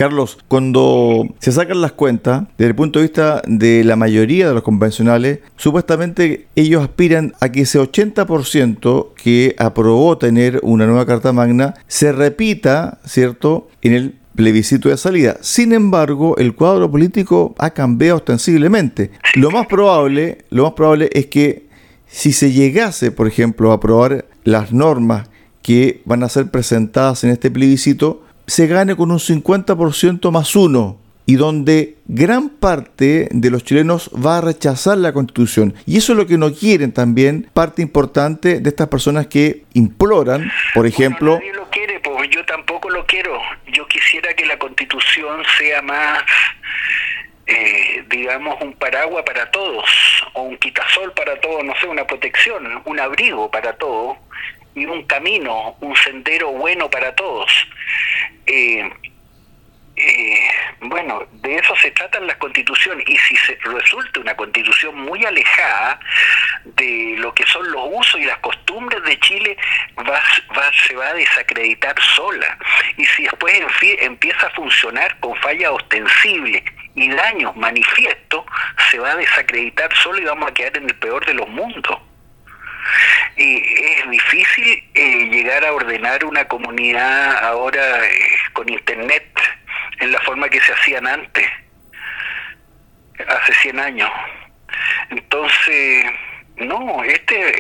Carlos, 0.01 0.39
cuando 0.49 1.29
se 1.41 1.53
sacan 1.53 1.83
las 1.83 1.93
cuentas, 1.93 2.45
desde 2.57 2.71
el 2.71 2.75
punto 2.75 2.99
de 2.99 3.03
vista 3.03 3.43
de 3.47 3.85
la 3.85 3.97
mayoría 3.97 4.49
de 4.49 4.55
los 4.55 4.63
convencionales, 4.63 5.41
supuestamente 5.57 6.47
ellos 6.57 6.83
aspiran 6.83 7.35
a 7.39 7.53
que 7.53 7.61
ese 7.61 7.79
80% 7.79 9.09
que 9.13 9.55
aprobó 9.59 10.17
tener 10.17 10.59
una 10.63 10.87
nueva 10.87 11.05
Carta 11.05 11.35
Magna 11.35 11.75
se 11.87 12.13
repita, 12.13 12.99
¿cierto?, 13.05 13.69
en 13.83 13.93
el 13.93 14.15
plebiscito 14.35 14.89
de 14.89 14.97
salida. 14.97 15.37
Sin 15.43 15.75
embargo, 15.75 16.35
el 16.39 16.55
cuadro 16.55 16.91
político 16.91 17.55
ha 17.59 17.69
cambiado 17.69 18.17
ostensiblemente. 18.17 19.11
Lo 19.35 19.51
más 19.51 19.67
probable, 19.67 20.47
lo 20.49 20.63
más 20.63 20.73
probable 20.73 21.11
es 21.13 21.27
que 21.27 21.67
si 22.07 22.33
se 22.33 22.53
llegase, 22.53 23.13
por 23.13 23.29
ejemplo, 23.29 23.71
a 23.71 23.75
aprobar 23.75 24.25
las 24.45 24.73
normas 24.73 25.29
que 25.61 26.01
van 26.07 26.23
a 26.23 26.31
ser 26.31 26.51
presentadas 26.51 27.23
en 27.23 27.29
este 27.29 27.51
plebiscito, 27.51 28.23
se 28.51 28.67
gane 28.67 28.97
con 28.97 29.13
un 29.13 29.21
50% 29.21 30.33
más 30.33 30.57
uno 30.57 30.99
y 31.25 31.37
donde 31.37 31.99
gran 32.07 32.49
parte 32.49 33.29
de 33.31 33.49
los 33.49 33.63
chilenos 33.63 34.11
va 34.13 34.39
a 34.39 34.41
rechazar 34.41 34.99
la 34.99 35.13
constitución. 35.13 35.73
Y 35.87 35.99
eso 35.99 36.15
es 36.15 36.19
lo 36.19 36.27
que 36.27 36.37
no 36.37 36.53
quieren 36.53 36.93
también 36.93 37.49
parte 37.55 37.81
importante 37.81 38.59
de 38.59 38.69
estas 38.69 38.89
personas 38.89 39.29
que 39.29 39.63
imploran, 39.75 40.51
por 40.75 40.85
ejemplo... 40.85 41.35
nadie 41.35 41.53
lo 41.53 41.71
quiere, 41.71 42.01
pues 42.01 42.29
yo 42.31 42.45
tampoco 42.45 42.91
lo 42.91 43.07
quiero. 43.07 43.41
Yo 43.73 43.87
quisiera 43.87 44.35
que 44.35 44.45
la 44.47 44.59
constitución 44.59 45.45
sea 45.57 45.81
más, 45.83 46.25
eh, 47.47 48.05
digamos, 48.11 48.61
un 48.63 48.73
paraguas 48.73 49.23
para 49.25 49.49
todos, 49.53 49.89
o 50.33 50.43
un 50.43 50.57
quitasol 50.57 51.13
para 51.13 51.39
todos, 51.39 51.63
no 51.63 51.73
sé, 51.81 51.87
una 51.87 52.05
protección, 52.05 52.83
un 52.85 52.99
abrigo 52.99 53.49
para 53.49 53.75
todos 53.75 54.17
y 54.75 54.87
un 54.87 55.05
camino, 55.05 55.77
un 55.81 55.95
sendero 55.95 56.51
bueno 56.51 56.91
para 56.91 57.15
todos. 57.15 57.51
Eh, 58.47 58.91
eh, 59.97 60.51
bueno, 60.81 61.27
de 61.31 61.57
eso 61.57 61.77
se 61.77 61.91
tratan 61.91 62.27
las 62.27 62.37
constituciones 62.37 63.07
y 63.07 63.19
si 63.19 63.37
se 63.37 63.59
resulta 63.63 64.21
una 64.21 64.35
constitución 64.35 64.99
muy 64.99 65.25
alejada 65.27 66.01
de 66.65 67.17
lo 67.19 67.35
que 67.35 67.45
son 67.45 67.71
los 67.71 67.83
usos 67.93 68.21
y 68.21 68.25
las 68.25 68.39
costumbres 68.39 69.03
de 69.05 69.19
Chile, 69.21 69.57
va, 69.99 70.23
se 70.87 70.97
va 70.97 71.09
a 71.09 71.15
desacreditar 71.15 71.95
sola. 72.01 72.57
Y 72.97 73.05
si 73.05 73.25
después 73.25 73.53
empieza 74.01 74.47
a 74.47 74.51
funcionar 74.51 75.19
con 75.21 75.37
fallas 75.37 75.71
ostensibles 75.71 76.63
y 76.95 77.11
daños 77.11 77.55
manifiestos, 77.57 78.45
se 78.91 78.99
va 78.99 79.13
a 79.13 79.17
desacreditar 79.17 79.95
solo 79.97 80.19
y 80.19 80.25
vamos 80.25 80.51
a 80.51 80.55
quedar 80.55 80.79
en 80.79 80.85
el 80.85 80.97
peor 80.97 81.27
de 81.27 81.35
los 81.35 81.49
mundos 81.49 81.99
es 83.37 84.11
difícil 84.11 84.85
eh, 84.95 85.29
llegar 85.31 85.65
a 85.65 85.73
ordenar 85.73 86.25
una 86.25 86.47
comunidad 86.47 87.45
ahora 87.45 88.05
eh, 88.05 88.13
con 88.53 88.69
internet 88.69 89.27
en 90.01 90.13
la 90.13 90.21
forma 90.21 90.49
que 90.49 90.61
se 90.61 90.73
hacían 90.73 91.07
antes, 91.07 91.47
hace 93.27 93.55
100 93.55 93.81
años. 93.81 94.11
Entonces, 95.11 96.05
no, 96.57 97.03
este, 97.05 97.53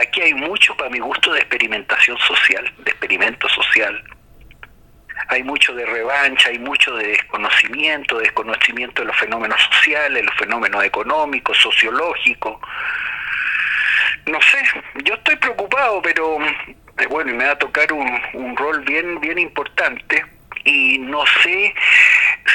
aquí 0.00 0.20
hay 0.20 0.34
mucho 0.34 0.76
para 0.76 0.90
mi 0.90 0.98
gusto 0.98 1.32
de 1.32 1.40
experimentación 1.40 2.18
social, 2.18 2.72
de 2.78 2.90
experimento 2.90 3.48
social. 3.48 4.02
Hay 5.28 5.42
mucho 5.42 5.74
de 5.74 5.86
revancha, 5.86 6.50
hay 6.50 6.58
mucho 6.58 6.94
de 6.96 7.08
desconocimiento, 7.08 8.16
de 8.18 8.24
desconocimiento 8.24 9.02
de 9.02 9.08
los 9.08 9.16
fenómenos 9.16 9.60
sociales, 9.62 10.24
los 10.24 10.34
fenómenos 10.36 10.84
económicos, 10.84 11.56
sociológicos 11.58 12.58
no 14.26 14.40
sé, 14.40 14.58
yo 15.04 15.14
estoy 15.14 15.36
preocupado, 15.36 16.00
pero 16.02 16.38
eh, 16.40 17.06
bueno, 17.08 17.30
y 17.30 17.34
me 17.34 17.44
va 17.44 17.52
a 17.52 17.58
tocar 17.58 17.92
un, 17.92 18.20
un 18.34 18.56
rol 18.56 18.80
bien, 18.80 19.20
bien 19.20 19.38
importante 19.38 20.24
y 20.64 20.98
no 20.98 21.24
sé 21.42 21.74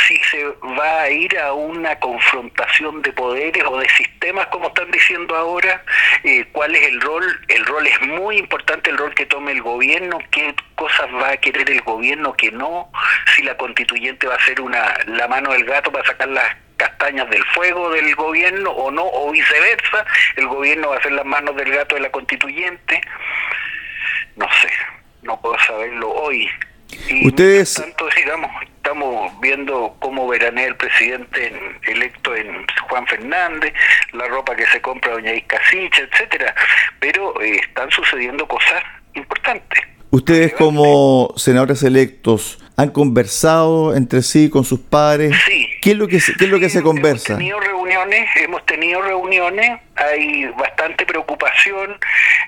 si 0.07 0.17
se 0.17 0.43
va 0.77 1.01
a 1.01 1.09
ir 1.09 1.37
a 1.37 1.53
una 1.53 1.97
confrontación 1.99 3.01
de 3.01 3.13
poderes 3.13 3.63
o 3.65 3.77
de 3.79 3.87
sistemas, 3.89 4.47
como 4.47 4.67
están 4.67 4.89
diciendo 4.91 5.35
ahora, 5.35 5.83
eh, 6.23 6.45
cuál 6.51 6.75
es 6.75 6.87
el 6.87 6.99
rol. 7.01 7.23
El 7.47 7.65
rol 7.65 7.85
es 7.87 8.01
muy 8.01 8.37
importante, 8.37 8.89
el 8.89 8.97
rol 8.97 9.13
que 9.13 9.25
tome 9.25 9.51
el 9.51 9.61
gobierno, 9.61 10.19
qué 10.31 10.55
cosas 10.75 11.07
va 11.13 11.31
a 11.31 11.37
querer 11.37 11.69
el 11.69 11.81
gobierno 11.81 12.33
que 12.33 12.51
no, 12.51 12.91
si 13.35 13.43
la 13.43 13.55
constituyente 13.57 14.27
va 14.27 14.35
a 14.35 14.45
ser 14.45 14.59
una 14.61 14.95
la 15.05 15.27
mano 15.27 15.51
del 15.51 15.65
gato 15.65 15.91
para 15.91 16.05
sacar 16.05 16.29
las 16.29 16.55
castañas 16.79 17.29
del 17.29 17.43
fuego 17.53 17.91
del 17.91 18.15
gobierno 18.15 18.71
o 18.71 18.89
no, 18.89 19.05
o 19.05 19.31
viceversa, 19.31 20.05
el 20.37 20.47
gobierno 20.47 20.89
va 20.89 20.97
a 20.97 21.03
ser 21.03 21.11
las 21.11 21.25
manos 21.25 21.55
del 21.55 21.69
gato 21.69 21.95
de 21.95 22.01
la 22.01 22.09
constituyente. 22.09 23.01
No 24.37 24.47
sé, 24.61 24.69
no 25.21 25.39
puedo 25.39 25.59
saberlo 25.59 26.09
hoy. 26.09 26.49
Y 27.09 27.27
Ustedes... 27.27 27.75
Tanto, 27.75 28.07
digamos, 28.15 28.49
estamos 28.63 29.39
viendo 29.41 29.95
cómo 29.99 30.27
veranea 30.27 30.67
el 30.67 30.75
presidente 30.75 31.53
electo 31.83 32.35
en 32.35 32.65
Juan 32.87 33.05
Fernández, 33.05 33.73
la 34.13 34.27
ropa 34.27 34.55
que 34.55 34.65
se 34.67 34.81
compra 34.81 35.11
doña 35.11 35.33
Iscasicha, 35.33 36.01
etcétera, 36.01 36.55
pero 36.99 37.39
eh, 37.41 37.57
están 37.57 37.91
sucediendo 37.91 38.47
cosas 38.47 38.81
importantes. 39.13 39.81
Ustedes 40.11 40.53
como 40.53 41.33
senadores 41.35 41.83
electos 41.83 42.57
han 42.79 42.91
conversado 42.91 43.93
entre 43.93 44.21
sí 44.21 44.49
con 44.49 44.63
sus 44.63 44.79
padres. 44.79 45.35
Sí. 45.45 45.67
¿Qué 45.81 45.91
es 45.91 45.97
lo 45.97 46.07
que 46.07 46.19
qué 46.37 46.45
es 46.45 46.49
lo 46.49 46.61
que 46.61 46.69
se 46.69 46.81
conversa? 46.81 47.33
Hemos 47.33 47.39
tenido 47.39 47.59
reuniones, 47.59 48.29
hemos 48.37 48.65
tenido 48.65 49.01
reuniones, 49.01 49.81
hay 49.97 50.45
bastante 50.57 51.05
preocupación. 51.05 51.97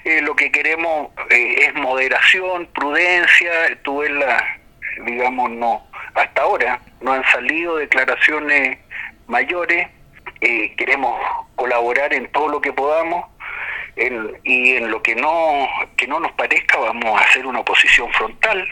Eh, 0.06 0.22
lo 0.22 0.34
que 0.34 0.50
queremos 0.50 1.10
eh, 1.30 1.66
es 1.68 1.74
moderación, 1.74 2.66
prudencia. 2.68 3.52
Tuve 3.84 4.10
la, 4.10 4.58
digamos, 5.06 5.52
no, 5.52 5.86
hasta 6.14 6.44
ahora 6.44 6.80
no 7.02 7.12
han 7.12 7.26
salido 7.26 7.76
declaraciones 7.76 8.78
mayores. 9.28 9.90
Eh, 10.40 10.74
queremos 10.78 11.20
colaborar 11.56 12.14
en 12.14 12.32
todo 12.32 12.48
lo 12.48 12.62
que 12.62 12.72
podamos 12.72 13.26
y 14.46 14.78
en 14.78 14.90
lo 14.90 15.04
que 15.04 15.14
no, 15.14 15.68
que 15.98 16.08
no 16.08 16.22
nos 16.22 16.32
parezca 16.32 16.78
vamos 16.78 17.20
a 17.20 17.26
hacer 17.26 17.46
una 17.46 17.60
oposición 17.60 18.10
frontal, 18.14 18.68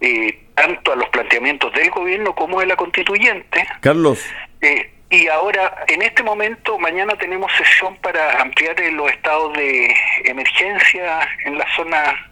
eh, 0.00 0.44
tanto 0.54 0.92
a 0.92 0.96
los 0.96 1.08
planteamientos 1.10 1.72
del 1.72 1.90
gobierno 1.90 2.34
como 2.34 2.60
de 2.60 2.66
la 2.66 2.76
constituyente. 2.76 3.66
Carlos. 3.80 4.24
Eh, 4.60 4.90
y 5.10 5.26
ahora, 5.28 5.84
en 5.86 6.02
este 6.02 6.22
momento, 6.22 6.78
mañana 6.78 7.16
tenemos 7.16 7.50
sesión 7.56 7.96
para 8.02 8.42
ampliar 8.42 8.76
los 8.92 9.10
estados 9.10 9.52
de 9.54 9.94
emergencia 10.24 11.20
en 11.44 11.56
la 11.56 11.64
zona. 11.74 12.30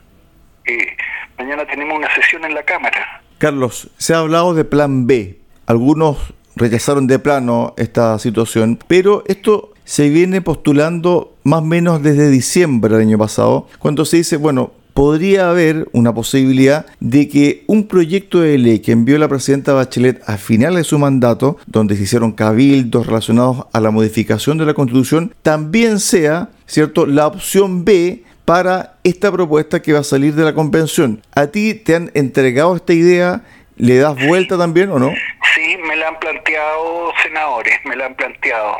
Eh, 0.64 0.96
mañana 1.38 1.66
tenemos 1.66 1.96
una 1.96 2.14
sesión 2.14 2.44
en 2.44 2.54
la 2.54 2.62
Cámara. 2.62 3.22
Carlos, 3.38 3.90
se 3.96 4.14
ha 4.14 4.18
hablado 4.18 4.54
de 4.54 4.64
plan 4.64 5.06
B. 5.06 5.38
Algunos 5.66 6.34
rechazaron 6.54 7.06
de 7.06 7.18
plano 7.18 7.74
esta 7.76 8.18
situación, 8.18 8.78
pero 8.88 9.24
esto 9.26 9.72
se 9.84 10.08
viene 10.08 10.42
postulando 10.42 11.34
más 11.44 11.60
o 11.60 11.64
menos 11.64 12.02
desde 12.02 12.28
diciembre 12.28 12.92
del 12.94 13.06
año 13.06 13.18
pasado, 13.18 13.68
cuando 13.78 14.04
se 14.04 14.18
dice, 14.18 14.36
bueno, 14.36 14.72
podría 14.96 15.50
haber 15.50 15.88
una 15.92 16.14
posibilidad 16.14 16.86
de 17.00 17.28
que 17.28 17.64
un 17.66 17.86
proyecto 17.86 18.40
de 18.40 18.56
ley 18.56 18.80
que 18.80 18.92
envió 18.92 19.18
la 19.18 19.28
presidenta 19.28 19.74
Bachelet 19.74 20.22
a 20.26 20.38
finales 20.38 20.78
de 20.78 20.84
su 20.84 20.98
mandato, 20.98 21.58
donde 21.66 21.96
se 21.96 22.04
hicieron 22.04 22.32
cabildos 22.32 23.06
relacionados 23.06 23.66
a 23.74 23.80
la 23.80 23.90
modificación 23.90 24.56
de 24.56 24.64
la 24.64 24.72
constitución, 24.72 25.34
también 25.42 26.00
sea, 26.00 26.48
¿cierto?, 26.64 27.04
la 27.04 27.26
opción 27.26 27.84
B 27.84 28.22
para 28.46 28.94
esta 29.04 29.30
propuesta 29.30 29.82
que 29.82 29.92
va 29.92 29.98
a 29.98 30.02
salir 30.02 30.32
de 30.32 30.44
la 30.44 30.54
convención. 30.54 31.20
¿A 31.34 31.48
ti 31.48 31.74
te 31.74 31.94
han 31.94 32.10
entregado 32.14 32.74
esta 32.74 32.94
idea? 32.94 33.42
¿Le 33.76 33.98
das 33.98 34.16
vuelta 34.26 34.56
también 34.56 34.90
o 34.90 34.98
no? 34.98 35.12
Sí, 35.54 35.76
me 35.86 35.94
la 35.96 36.08
han 36.08 36.18
planteado 36.18 37.12
senadores, 37.22 37.74
me 37.84 37.96
la 37.96 38.06
han 38.06 38.14
planteado 38.14 38.78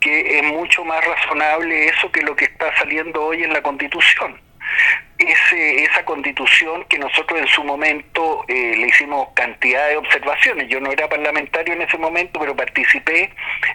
que 0.00 0.38
es 0.38 0.44
mucho 0.44 0.84
más 0.84 1.02
razonable 1.02 1.88
eso 1.88 2.12
que 2.12 2.20
lo 2.20 2.36
que 2.36 2.44
está 2.44 2.66
saliendo 2.76 3.24
hoy 3.24 3.42
en 3.42 3.52
la 3.54 3.62
Constitución 3.62 4.36
ese, 5.18 5.84
esa 5.84 6.04
constitución 6.04 6.84
que 6.88 6.98
nosotros 6.98 7.40
en 7.40 7.48
su 7.48 7.64
momento 7.64 8.44
eh, 8.48 8.74
le 8.76 8.88
hicimos 8.88 9.28
cantidad 9.34 9.88
de 9.88 9.96
observaciones. 9.96 10.68
Yo 10.68 10.80
no 10.80 10.90
era 10.90 11.08
parlamentario 11.08 11.74
en 11.74 11.82
ese 11.82 11.96
momento, 11.96 12.38
pero 12.38 12.54
participé 12.54 13.30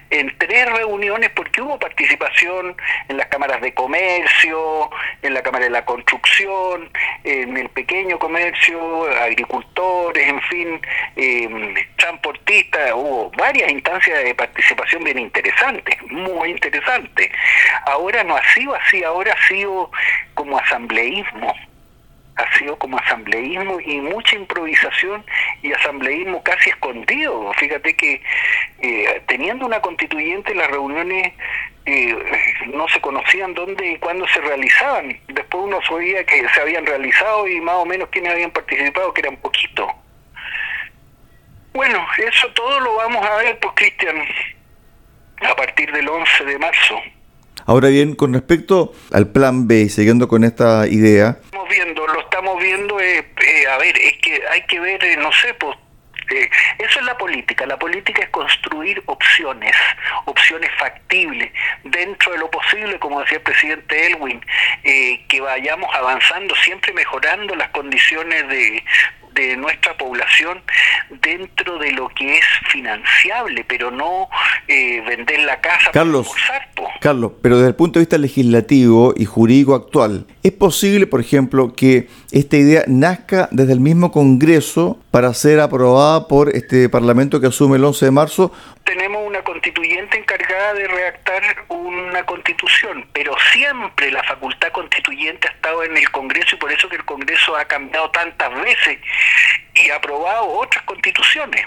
en 0.09 0.37
tres 0.37 0.71
reuniones 0.71 1.31
porque 1.31 1.61
hubo 1.61 1.79
participación 1.79 2.75
en 3.07 3.17
las 3.17 3.27
cámaras 3.27 3.61
de 3.61 3.73
comercio, 3.73 4.89
en 5.21 5.33
la 5.33 5.41
Cámara 5.41 5.65
de 5.65 5.71
la 5.71 5.85
Construcción, 5.85 6.89
en 7.23 7.57
el 7.57 7.69
pequeño 7.69 8.19
comercio, 8.19 9.05
agricultores, 9.21 10.27
en 10.27 10.41
fin, 10.43 10.81
eh, 11.15 11.87
transportistas. 11.97 12.91
Hubo 12.93 13.31
varias 13.31 13.71
instancias 13.71 14.23
de 14.23 14.35
participación 14.35 15.03
bien 15.03 15.17
interesantes, 15.17 16.01
muy 16.03 16.51
interesantes. 16.51 17.31
Ahora 17.85 18.23
no 18.23 18.35
ha 18.35 18.53
sido 18.53 18.75
así, 18.75 19.03
ahora 19.03 19.33
ha 19.33 19.47
sido 19.47 19.91
como 20.33 20.57
asambleísmo 20.57 21.30
ha 22.35 22.57
sido 22.57 22.77
como 22.77 22.97
asambleísmo 22.97 23.79
y 23.81 23.99
mucha 24.01 24.35
improvisación 24.35 25.23
y 25.61 25.73
asambleísmo 25.73 26.41
casi 26.43 26.69
escondido. 26.69 27.51
Fíjate 27.53 27.95
que 27.95 28.21
eh, 28.79 29.21
teniendo 29.27 29.65
una 29.65 29.79
constituyente 29.81 30.55
las 30.55 30.69
reuniones 30.69 31.33
eh, 31.85 32.15
no 32.73 32.87
se 32.89 33.01
conocían 33.01 33.53
dónde 33.53 33.91
y 33.91 33.97
cuándo 33.97 34.27
se 34.27 34.41
realizaban. 34.41 35.19
Después 35.27 35.63
uno 35.65 35.79
sabía 35.87 36.23
que 36.23 36.47
se 36.49 36.61
habían 36.61 36.85
realizado 36.85 37.47
y 37.47 37.59
más 37.61 37.75
o 37.75 37.85
menos 37.85 38.09
quienes 38.09 38.31
habían 38.31 38.51
participado, 38.51 39.13
que 39.13 39.21
eran 39.21 39.37
poquitos. 39.37 39.89
Bueno, 41.73 42.05
eso 42.17 42.47
todo 42.49 42.79
lo 42.81 42.95
vamos 42.95 43.25
a 43.25 43.35
ver, 43.37 43.57
pues 43.59 43.73
Cristian, 43.75 44.25
a 45.41 45.55
partir 45.55 45.91
del 45.91 46.07
11 46.07 46.45
de 46.45 46.59
marzo. 46.59 47.01
Ahora 47.65 47.89
bien, 47.89 48.15
con 48.15 48.33
respecto 48.33 48.93
al 49.11 49.31
plan 49.31 49.67
B, 49.67 49.89
siguiendo 49.89 50.27
con 50.27 50.43
esta 50.43 50.87
idea. 50.87 51.37
Estamos 51.45 51.69
viendo, 51.69 52.07
lo 52.07 52.21
estamos 52.21 52.61
viendo, 52.61 52.99
eh, 52.99 53.19
eh, 53.19 53.67
a 53.67 53.77
ver, 53.77 53.97
es 53.97 54.17
que 54.17 54.41
hay 54.49 54.61
que 54.63 54.79
ver, 54.79 55.03
eh, 55.03 55.17
no 55.17 55.31
sé, 55.31 55.53
pues 55.55 55.77
eso 56.79 56.99
es 56.99 57.05
la 57.05 57.17
política. 57.17 57.65
La 57.65 57.77
política 57.77 58.23
es 58.23 58.29
construir 58.29 59.03
opciones, 59.07 59.75
opciones 60.25 60.69
factibles, 60.79 61.51
dentro 61.83 62.31
de 62.31 62.37
lo 62.37 62.49
posible, 62.49 62.97
como 62.99 63.19
decía 63.19 63.39
el 63.39 63.43
presidente 63.43 64.07
Elwin, 64.07 64.41
que 64.81 65.41
vayamos 65.41 65.93
avanzando, 65.93 66.55
siempre 66.55 66.93
mejorando 66.93 67.53
las 67.55 67.67
condiciones 67.71 68.47
de, 68.47 68.81
de 69.33 69.55
nuestra 69.57 69.97
población 69.97 70.61
dentro 71.21 71.77
de 71.79 71.91
lo 71.91 72.09
que 72.09 72.37
es 72.37 72.45
financiable, 72.71 73.65
pero 73.67 73.91
no 73.91 74.29
eh, 74.67 75.01
vender 75.07 75.41
la 75.41 75.59
casa 75.59 75.91
Carlos, 75.91 76.29
Carlos, 76.99 77.33
pero 77.41 77.57
desde 77.57 77.69
el 77.69 77.75
punto 77.75 77.99
de 77.99 78.05
vista 78.05 78.17
legislativo 78.17 79.13
y 79.15 79.25
jurídico 79.25 79.75
actual, 79.75 80.25
¿es 80.43 80.51
posible, 80.51 81.07
por 81.07 81.19
ejemplo, 81.21 81.73
que 81.73 82.07
esta 82.31 82.57
idea 82.57 82.83
nazca 82.87 83.49
desde 83.51 83.73
el 83.73 83.79
mismo 83.79 84.11
Congreso 84.11 84.99
para 85.11 85.33
ser 85.33 85.59
aprobada 85.59 86.27
por 86.27 86.49
este 86.55 86.89
Parlamento 86.89 87.39
que 87.39 87.47
asume 87.47 87.77
el 87.77 87.83
11 87.83 88.05
de 88.05 88.11
marzo 88.11 88.51
tenemos 88.83 89.25
una 89.25 89.43
constituyente 89.43 90.17
encargada 90.17 90.73
de 90.73 90.87
redactar 90.87 91.43
una 91.69 92.25
constitución, 92.25 93.05
pero 93.13 93.35
siempre 93.51 94.11
la 94.11 94.23
facultad 94.23 94.71
constituyente 94.71 95.47
ha 95.47 95.51
estado 95.51 95.83
en 95.83 95.95
el 95.95 96.09
Congreso 96.11 96.55
y 96.55 96.59
por 96.59 96.71
eso 96.71 96.89
que 96.89 96.97
el 96.97 97.05
Congreso 97.05 97.55
ha 97.55 97.65
cambiado 97.65 98.09
tantas 98.11 98.53
veces 98.61 98.99
y 99.75 99.89
ha 99.89 99.95
aprobado 99.95 100.47
otras 100.47 100.83
constituciones. 100.83 101.65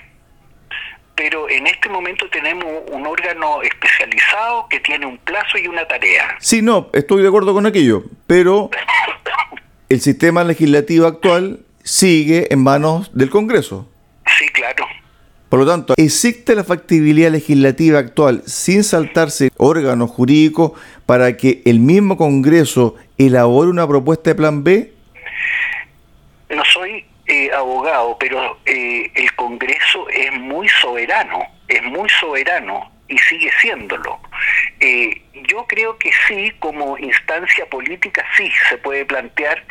Pero 1.14 1.48
en 1.48 1.66
este 1.68 1.88
momento 1.88 2.28
tenemos 2.28 2.66
un 2.90 3.06
órgano 3.06 3.62
especializado 3.62 4.68
que 4.68 4.80
tiene 4.80 5.06
un 5.06 5.18
plazo 5.18 5.58
y 5.58 5.68
una 5.68 5.86
tarea. 5.86 6.36
Sí, 6.40 6.60
no, 6.60 6.90
estoy 6.92 7.22
de 7.22 7.28
acuerdo 7.28 7.54
con 7.54 7.66
aquello, 7.66 8.02
pero 8.26 8.70
el 9.88 10.00
sistema 10.00 10.42
legislativo 10.42 11.06
actual 11.06 11.60
sigue 11.84 12.52
en 12.52 12.62
manos 12.62 13.16
del 13.16 13.30
Congreso. 13.30 13.88
Por 15.54 15.60
lo 15.60 15.70
tanto, 15.70 15.94
¿existe 15.96 16.56
la 16.56 16.64
factibilidad 16.64 17.30
legislativa 17.30 18.00
actual 18.00 18.42
sin 18.44 18.82
saltarse 18.82 19.50
órganos 19.56 20.10
jurídicos 20.10 20.72
para 21.06 21.36
que 21.36 21.62
el 21.64 21.78
mismo 21.78 22.16
Congreso 22.16 22.96
elabore 23.18 23.70
una 23.70 23.86
propuesta 23.86 24.30
de 24.30 24.34
plan 24.34 24.64
B? 24.64 24.92
No 26.50 26.64
soy 26.64 27.06
eh, 27.26 27.52
abogado, 27.52 28.16
pero 28.18 28.58
eh, 28.66 29.12
el 29.14 29.32
Congreso 29.36 30.08
es 30.08 30.32
muy 30.32 30.68
soberano, 30.68 31.44
es 31.68 31.84
muy 31.84 32.08
soberano 32.08 32.90
y 33.08 33.18
sigue 33.18 33.50
siéndolo. 33.60 34.18
Eh, 34.80 35.22
yo 35.48 35.66
creo 35.66 35.98
que 35.98 36.10
sí, 36.26 36.52
como 36.58 36.96
instancia 36.98 37.66
política, 37.66 38.24
sí 38.36 38.50
se 38.68 38.78
puede 38.78 39.04
plantear 39.04 39.62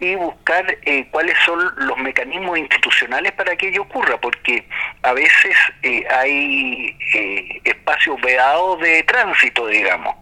y 0.00 0.14
buscar 0.14 0.78
eh, 0.82 1.06
cuáles 1.10 1.36
son 1.44 1.58
los 1.76 1.98
mecanismos 1.98 2.58
institucionales 2.58 3.32
para 3.32 3.56
que 3.56 3.68
ello 3.68 3.82
ocurra, 3.82 4.20
porque 4.20 4.66
a 5.02 5.12
veces 5.12 5.56
eh, 5.82 6.04
hay 6.10 6.96
espacios 7.64 8.20
vedados 8.20 8.80
de 8.80 9.02
tránsito, 9.02 9.66
digamos, 9.66 10.14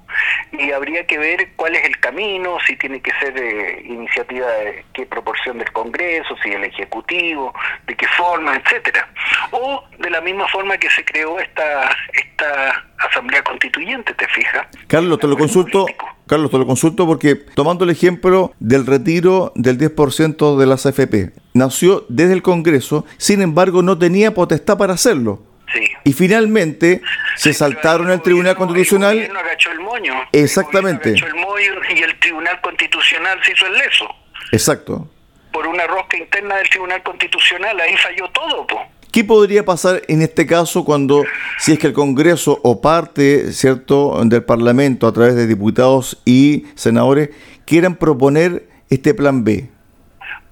y 0.53 0.73
habría 0.73 1.07
que 1.07 1.19
ver 1.19 1.51
cuál 1.57 1.77
es 1.77 1.85
el 1.85 1.99
camino, 2.01 2.59
si 2.67 2.77
tiene 2.77 3.01
que 3.01 3.13
ser 3.21 3.37
iniciativa 3.85 4.47
de 4.47 4.85
qué 4.93 5.07
proporción 5.07 5.59
del 5.59 5.71
Congreso, 5.73 6.37
si 6.43 6.51
el 6.51 6.65
Ejecutivo, 6.65 7.55
de 7.87 7.97
qué 7.97 8.07
forma, 8.09 8.57
etcétera. 8.57 9.09
O 9.51 9.85
de 9.99 10.11
la 10.11 10.21
misma 10.21 10.49
forma 10.49 10.79
que 10.79 10.91
se 10.91 11.05
creó 11.05 11.39
esta, 11.39 11.97
esta 12.13 12.85
Asamblea 12.99 13.43
Constituyente, 13.43 14.15
¿te 14.15 14.27
fijas? 14.29 14.67
Carlos, 14.89 15.19
te 15.19 15.27
lo 15.27 15.37
consulto. 15.37 15.87
Carlos, 16.31 16.53
te 16.53 16.59
lo 16.59 16.67
consulto 16.67 17.09
porque 17.09 17.35
tomando 17.35 17.83
el 17.83 17.91
ejemplo 17.91 18.55
del 18.61 18.87
retiro 18.87 19.51
del 19.57 19.77
10% 19.79 20.59
de 20.59 20.65
las 20.65 20.87
AFP, 20.87 21.33
nació 21.55 22.07
desde 22.09 22.35
el 22.35 22.41
Congreso, 22.41 23.05
sin 23.17 23.43
embargo 23.43 23.83
no 23.83 23.99
tenía 23.99 24.33
potestad 24.33 24.79
para 24.79 24.93
hacerlo. 24.93 25.43
Sí. 25.75 25.91
Y 26.05 26.13
finalmente 26.13 27.03
se 27.35 27.53
saltaron 27.53 28.13
el 28.13 28.23
Tribunal 28.23 28.55
Constitucional. 28.55 29.19
El 29.19 29.37
agachó 29.37 29.73
el 29.73 29.81
moño. 29.81 30.15
Exactamente. 30.31 31.15
El 31.15 31.35
moño 31.35 31.73
y 31.97 31.99
el 31.99 32.17
Tribunal 32.21 32.61
Constitucional 32.61 33.41
se 33.45 33.51
hizo 33.51 33.67
el 33.67 33.73
leso. 33.73 34.07
Exacto. 34.53 35.11
Por 35.53 35.67
una 35.67 35.85
rosca 35.89 36.17
interna 36.17 36.59
del 36.59 36.71
Tribunal 36.71 37.03
Constitucional, 37.03 37.81
ahí 37.81 37.97
falló 37.97 38.31
todo, 38.31 38.65
po. 38.69 38.81
¿Qué 39.13 39.25
podría 39.25 39.65
pasar 39.65 40.03
en 40.07 40.23
este 40.23 40.47
caso 40.47 40.85
cuando, 40.85 41.25
si 41.59 41.73
es 41.73 41.81
que 41.81 41.89
el 41.89 41.93
Congreso 41.93 42.61
o 42.63 42.81
parte, 42.81 43.53
cierto, 43.53 44.25
del 44.25 44.45
Parlamento 44.45 45.09
a 45.09 45.13
través 45.13 45.35
de 45.35 45.49
diputados 45.49 46.23
y 46.25 46.67
senadores 46.77 47.31
quieran 47.67 47.97
proponer 47.97 48.69
este 48.89 49.13
plan 49.13 49.43
B? 49.43 49.69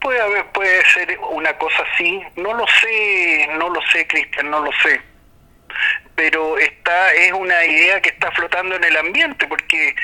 Puede 0.00 0.20
haber, 0.20 0.50
puede 0.50 0.84
ser 0.92 1.18
una 1.32 1.56
cosa 1.56 1.84
así. 1.94 2.20
No 2.34 2.52
lo 2.52 2.64
sé, 2.80 3.48
no 3.58 3.68
lo 3.70 3.80
sé, 3.92 4.06
Cristian, 4.08 4.50
no 4.50 4.60
lo 4.60 4.70
sé. 4.82 5.00
Pero 6.16 6.58
está 6.58 7.12
es 7.12 7.32
una 7.32 7.64
idea 7.64 8.02
que 8.02 8.08
está 8.08 8.32
flotando 8.32 8.74
en 8.74 8.82
el 8.82 8.96
ambiente 8.96 9.46
porque 9.46 9.94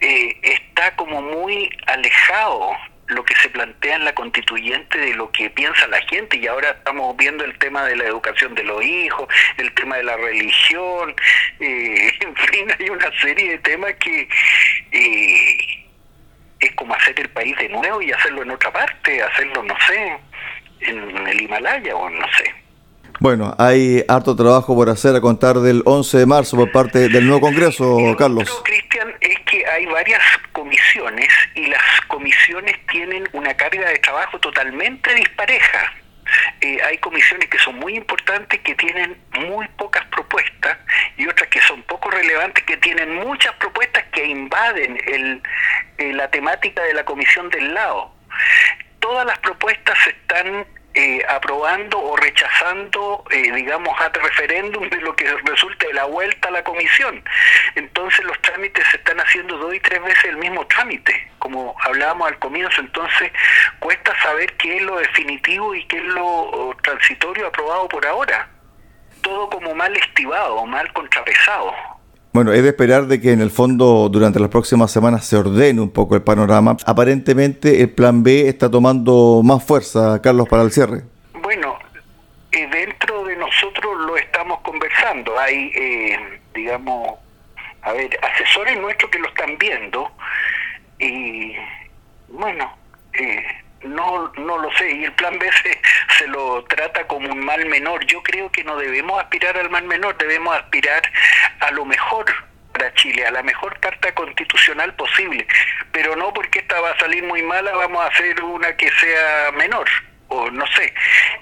eh, 0.00 0.36
está 0.40 0.94
como 0.94 1.20
muy 1.20 1.68
alejado 1.88 2.70
lo 3.08 3.24
que 3.24 3.34
se 3.36 3.48
plantea 3.50 3.96
en 3.96 4.04
la 4.04 4.14
constituyente 4.14 4.98
de 4.98 5.14
lo 5.14 5.30
que 5.30 5.50
piensa 5.50 5.86
la 5.88 6.00
gente 6.02 6.38
y 6.38 6.46
ahora 6.46 6.70
estamos 6.70 7.16
viendo 7.16 7.44
el 7.44 7.56
tema 7.58 7.84
de 7.84 7.96
la 7.96 8.04
educación 8.04 8.54
de 8.54 8.64
los 8.64 8.82
hijos, 8.82 9.28
el 9.58 9.72
tema 9.74 9.96
de 9.96 10.04
la 10.04 10.16
religión, 10.16 11.14
eh, 11.60 12.12
en 12.20 12.36
fin, 12.36 12.66
hay 12.78 12.90
una 12.90 13.10
serie 13.20 13.50
de 13.50 13.58
temas 13.58 13.94
que 13.94 14.28
eh, 14.92 15.84
es 16.60 16.74
como 16.76 16.94
hacer 16.94 17.18
el 17.20 17.28
país 17.30 17.56
de 17.58 17.68
nuevo 17.68 18.00
y 18.00 18.12
hacerlo 18.12 18.42
en 18.42 18.50
otra 18.50 18.72
parte, 18.72 19.22
hacerlo, 19.22 19.62
no 19.62 19.76
sé, 19.86 20.16
en 20.80 21.26
el 21.26 21.40
Himalaya 21.42 21.94
o 21.94 22.08
no 22.08 22.26
sé. 22.38 22.54
Bueno, 23.20 23.54
hay 23.58 24.04
harto 24.08 24.34
trabajo 24.34 24.74
por 24.74 24.88
hacer 24.88 25.14
a 25.14 25.20
contar 25.20 25.56
del 25.60 25.82
11 25.84 26.18
de 26.18 26.26
marzo 26.26 26.56
por 26.56 26.72
parte 26.72 27.08
del 27.08 27.26
nuevo 27.26 27.42
Congreso, 27.42 27.96
Carlos. 28.18 28.62
Cristian, 28.64 29.14
es 29.20 29.38
hay 29.70 29.86
varias 29.86 30.22
comisiones 30.52 31.28
y 31.54 31.66
las 31.66 32.00
comisiones 32.08 32.76
tienen 32.86 33.28
una 33.32 33.54
carga 33.54 33.88
de 33.88 33.98
trabajo 33.98 34.38
totalmente 34.38 35.14
dispareja. 35.14 35.92
Eh, 36.60 36.78
hay 36.82 36.98
comisiones 36.98 37.48
que 37.48 37.58
son 37.58 37.76
muy 37.76 37.96
importantes, 37.96 38.60
que 38.60 38.74
tienen 38.74 39.16
muy 39.32 39.68
pocas 39.76 40.04
propuestas, 40.06 40.78
y 41.16 41.26
otras 41.26 41.48
que 41.50 41.60
son 41.62 41.82
poco 41.82 42.10
relevantes, 42.10 42.64
que 42.64 42.76
tienen 42.78 43.14
muchas 43.16 43.52
propuestas 43.56 44.04
que 44.12 44.24
invaden 44.24 45.00
el, 45.06 45.42
eh, 45.98 46.12
la 46.12 46.30
temática 46.30 46.82
de 46.82 46.94
la 46.94 47.04
comisión 47.04 47.50
del 47.50 47.74
lado. 47.74 48.14
Todas 49.00 49.26
las 49.26 49.38
propuestas 49.38 49.98
están 50.06 50.66
eh, 50.94 51.24
aprobando 51.28 51.98
o 51.98 52.16
rechazando, 52.16 53.24
eh, 53.30 53.50
digamos, 53.52 54.00
a 54.00 54.08
referéndum 54.10 54.88
de 54.88 54.98
lo 54.98 55.16
que 55.16 55.26
resulte 55.44 55.88
de 55.88 55.92
la 55.92 56.04
vuelta 56.04 56.48
a 56.48 56.52
la 56.52 56.62
comisión. 56.62 57.22
Entonces 57.74 58.24
los 58.24 58.40
trámites 58.42 58.86
se 58.90 58.98
están 58.98 59.18
haciendo 59.18 59.58
dos 59.58 59.74
y 59.74 59.80
tres 59.80 60.00
veces 60.02 60.24
el 60.26 60.36
mismo 60.36 60.64
trámite, 60.68 61.30
como 61.40 61.74
hablábamos 61.80 62.28
al 62.28 62.38
comienzo. 62.38 62.80
Entonces 62.80 63.32
cuesta 63.80 64.16
saber 64.22 64.52
qué 64.56 64.76
es 64.76 64.82
lo 64.82 64.96
definitivo 64.98 65.74
y 65.74 65.84
qué 65.86 65.98
es 65.98 66.04
lo 66.04 66.76
transitorio 66.82 67.48
aprobado 67.48 67.88
por 67.88 68.06
ahora. 68.06 68.48
Todo 69.20 69.50
como 69.50 69.74
mal 69.74 69.96
estivado, 69.96 70.64
mal 70.64 70.92
contrapesado. 70.92 71.74
Bueno, 72.34 72.52
es 72.52 72.64
de 72.64 72.70
esperar 72.70 73.06
de 73.06 73.20
que 73.20 73.30
en 73.30 73.40
el 73.40 73.52
fondo 73.52 74.08
durante 74.08 74.40
las 74.40 74.48
próximas 74.48 74.90
semanas 74.90 75.24
se 75.24 75.36
ordene 75.36 75.80
un 75.80 75.92
poco 75.92 76.16
el 76.16 76.22
panorama. 76.22 76.76
Aparentemente 76.84 77.80
el 77.80 77.90
plan 77.90 78.24
B 78.24 78.48
está 78.48 78.68
tomando 78.68 79.40
más 79.44 79.62
fuerza, 79.62 80.20
Carlos, 80.20 80.48
para 80.48 80.64
el 80.64 80.72
cierre. 80.72 81.04
Bueno, 81.40 81.78
eh, 82.50 82.68
dentro 82.72 83.22
de 83.22 83.36
nosotros 83.36 84.00
lo 84.04 84.16
estamos 84.16 84.58
conversando. 84.62 85.38
Hay, 85.38 85.70
eh, 85.76 86.40
digamos, 86.52 87.18
a 87.82 87.92
ver, 87.92 88.18
asesores 88.20 88.80
nuestros 88.80 89.12
que 89.12 89.20
lo 89.20 89.28
están 89.28 89.56
viendo 89.56 90.10
y, 90.98 91.52
bueno, 92.30 92.68
eh, 93.12 93.44
no, 93.84 94.32
no 94.36 94.58
lo 94.58 94.72
sé, 94.76 94.90
y 94.90 95.04
el 95.04 95.12
plan 95.12 95.38
B 95.38 95.48
se, 96.18 96.26
lo 96.28 96.64
trata 96.64 97.06
como 97.06 97.28
un 97.30 97.44
mal 97.44 97.64
menor. 97.66 98.04
Yo 98.06 98.22
creo 98.22 98.50
que 98.50 98.64
no 98.64 98.76
debemos 98.76 99.22
aspirar 99.22 99.56
al 99.56 99.70
mal 99.70 99.84
menor, 99.84 100.16
debemos 100.18 100.56
aspirar 100.56 101.02
a 101.60 101.70
lo 101.70 101.84
mejor, 101.84 102.26
para 102.72 102.92
Chile, 102.94 103.24
a 103.24 103.30
la 103.30 103.42
mejor 103.42 103.78
carta 103.78 104.12
constitucional 104.14 104.94
posible, 104.94 105.46
pero 105.92 106.16
no 106.16 106.32
porque 106.32 106.58
esta 106.58 106.80
va 106.80 106.90
a 106.90 106.98
salir 106.98 107.22
muy 107.22 107.42
mala, 107.42 107.72
vamos 107.72 108.04
a 108.04 108.08
hacer 108.08 108.42
una 108.42 108.76
que 108.76 108.90
sea 108.90 109.52
menor, 109.52 109.88
o 110.28 110.50
no 110.50 110.66
sé. 110.66 110.92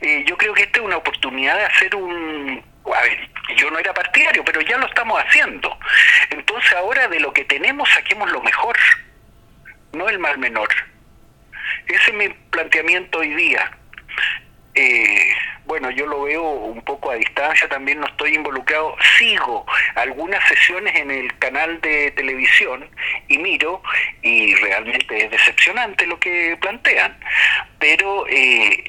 Eh, 0.02 0.24
yo 0.26 0.36
creo 0.36 0.52
que 0.52 0.64
esta 0.64 0.80
es 0.80 0.84
una 0.84 0.98
oportunidad 0.98 1.56
de 1.56 1.64
hacer 1.64 1.94
un... 1.96 2.62
A 2.94 3.00
ver, 3.02 3.28
yo 3.56 3.70
no 3.70 3.78
era 3.78 3.94
partidario, 3.94 4.44
pero 4.44 4.60
ya 4.60 4.76
lo 4.76 4.86
estamos 4.86 5.18
haciendo. 5.20 5.78
Entonces 6.30 6.72
ahora 6.74 7.08
de 7.08 7.20
lo 7.20 7.32
que 7.32 7.44
tenemos 7.44 7.88
saquemos 7.90 8.30
lo 8.30 8.42
mejor, 8.42 8.76
no 9.92 10.08
el 10.08 10.18
mal 10.18 10.36
menor. 10.38 10.68
Ese 11.86 12.10
es 12.10 12.14
mi 12.14 12.28
planteamiento 12.50 13.18
hoy 13.18 13.34
día. 13.34 13.70
Eh, 14.74 15.34
bueno, 15.66 15.90
yo 15.90 16.06
lo 16.06 16.22
veo 16.22 16.42
un 16.42 16.82
poco 16.82 17.10
a 17.10 17.14
distancia, 17.14 17.68
también 17.68 18.00
no 18.00 18.06
estoy 18.06 18.34
involucrado, 18.34 18.96
sigo 19.18 19.64
algunas 19.94 20.42
sesiones 20.48 20.94
en 20.96 21.10
el 21.10 21.36
canal 21.38 21.80
de 21.80 22.10
televisión 22.12 22.88
y 23.28 23.38
miro 23.38 23.82
y 24.22 24.54
realmente 24.56 25.24
es 25.24 25.30
decepcionante 25.30 26.06
lo 26.06 26.18
que 26.18 26.56
plantean, 26.60 27.16
pero 27.78 28.26
eh, 28.28 28.82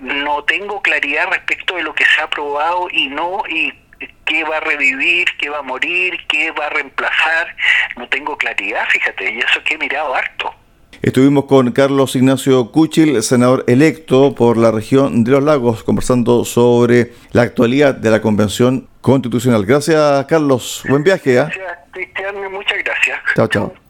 no 0.00 0.42
tengo 0.44 0.80
claridad 0.80 1.28
respecto 1.30 1.76
de 1.76 1.82
lo 1.82 1.94
que 1.94 2.04
se 2.04 2.20
ha 2.20 2.24
aprobado 2.24 2.88
y 2.90 3.08
no 3.08 3.42
y 3.48 3.74
qué 4.24 4.44
va 4.44 4.58
a 4.58 4.60
revivir, 4.60 5.28
qué 5.38 5.48
va 5.48 5.58
a 5.58 5.62
morir, 5.62 6.26
qué 6.28 6.50
va 6.50 6.66
a 6.66 6.70
reemplazar, 6.70 7.56
no 7.96 8.08
tengo 8.08 8.36
claridad, 8.36 8.88
fíjate, 8.88 9.30
y 9.30 9.38
eso 9.38 9.62
que 9.64 9.74
he 9.74 9.78
mirado 9.78 10.14
harto. 10.14 10.54
Estuvimos 11.02 11.44
con 11.44 11.72
Carlos 11.72 12.16
Ignacio 12.16 12.70
Cuchil, 12.72 13.22
senador 13.22 13.64
electo 13.66 14.34
por 14.34 14.56
la 14.56 14.70
región 14.70 15.24
de 15.24 15.32
los 15.32 15.42
lagos, 15.42 15.84
conversando 15.84 16.44
sobre 16.44 17.12
la 17.32 17.42
actualidad 17.42 17.94
de 17.94 18.10
la 18.10 18.20
Convención 18.20 18.88
Constitucional. 19.00 19.64
Gracias, 19.64 20.26
Carlos. 20.26 20.82
Buen 20.88 21.02
viaje. 21.02 21.32
¿eh? 21.32 21.34
Gracias, 21.36 21.78
Cristian. 21.92 22.52
Muchas 22.52 22.78
gracias. 22.84 23.18
Chao, 23.34 23.46
chao. 23.46 23.85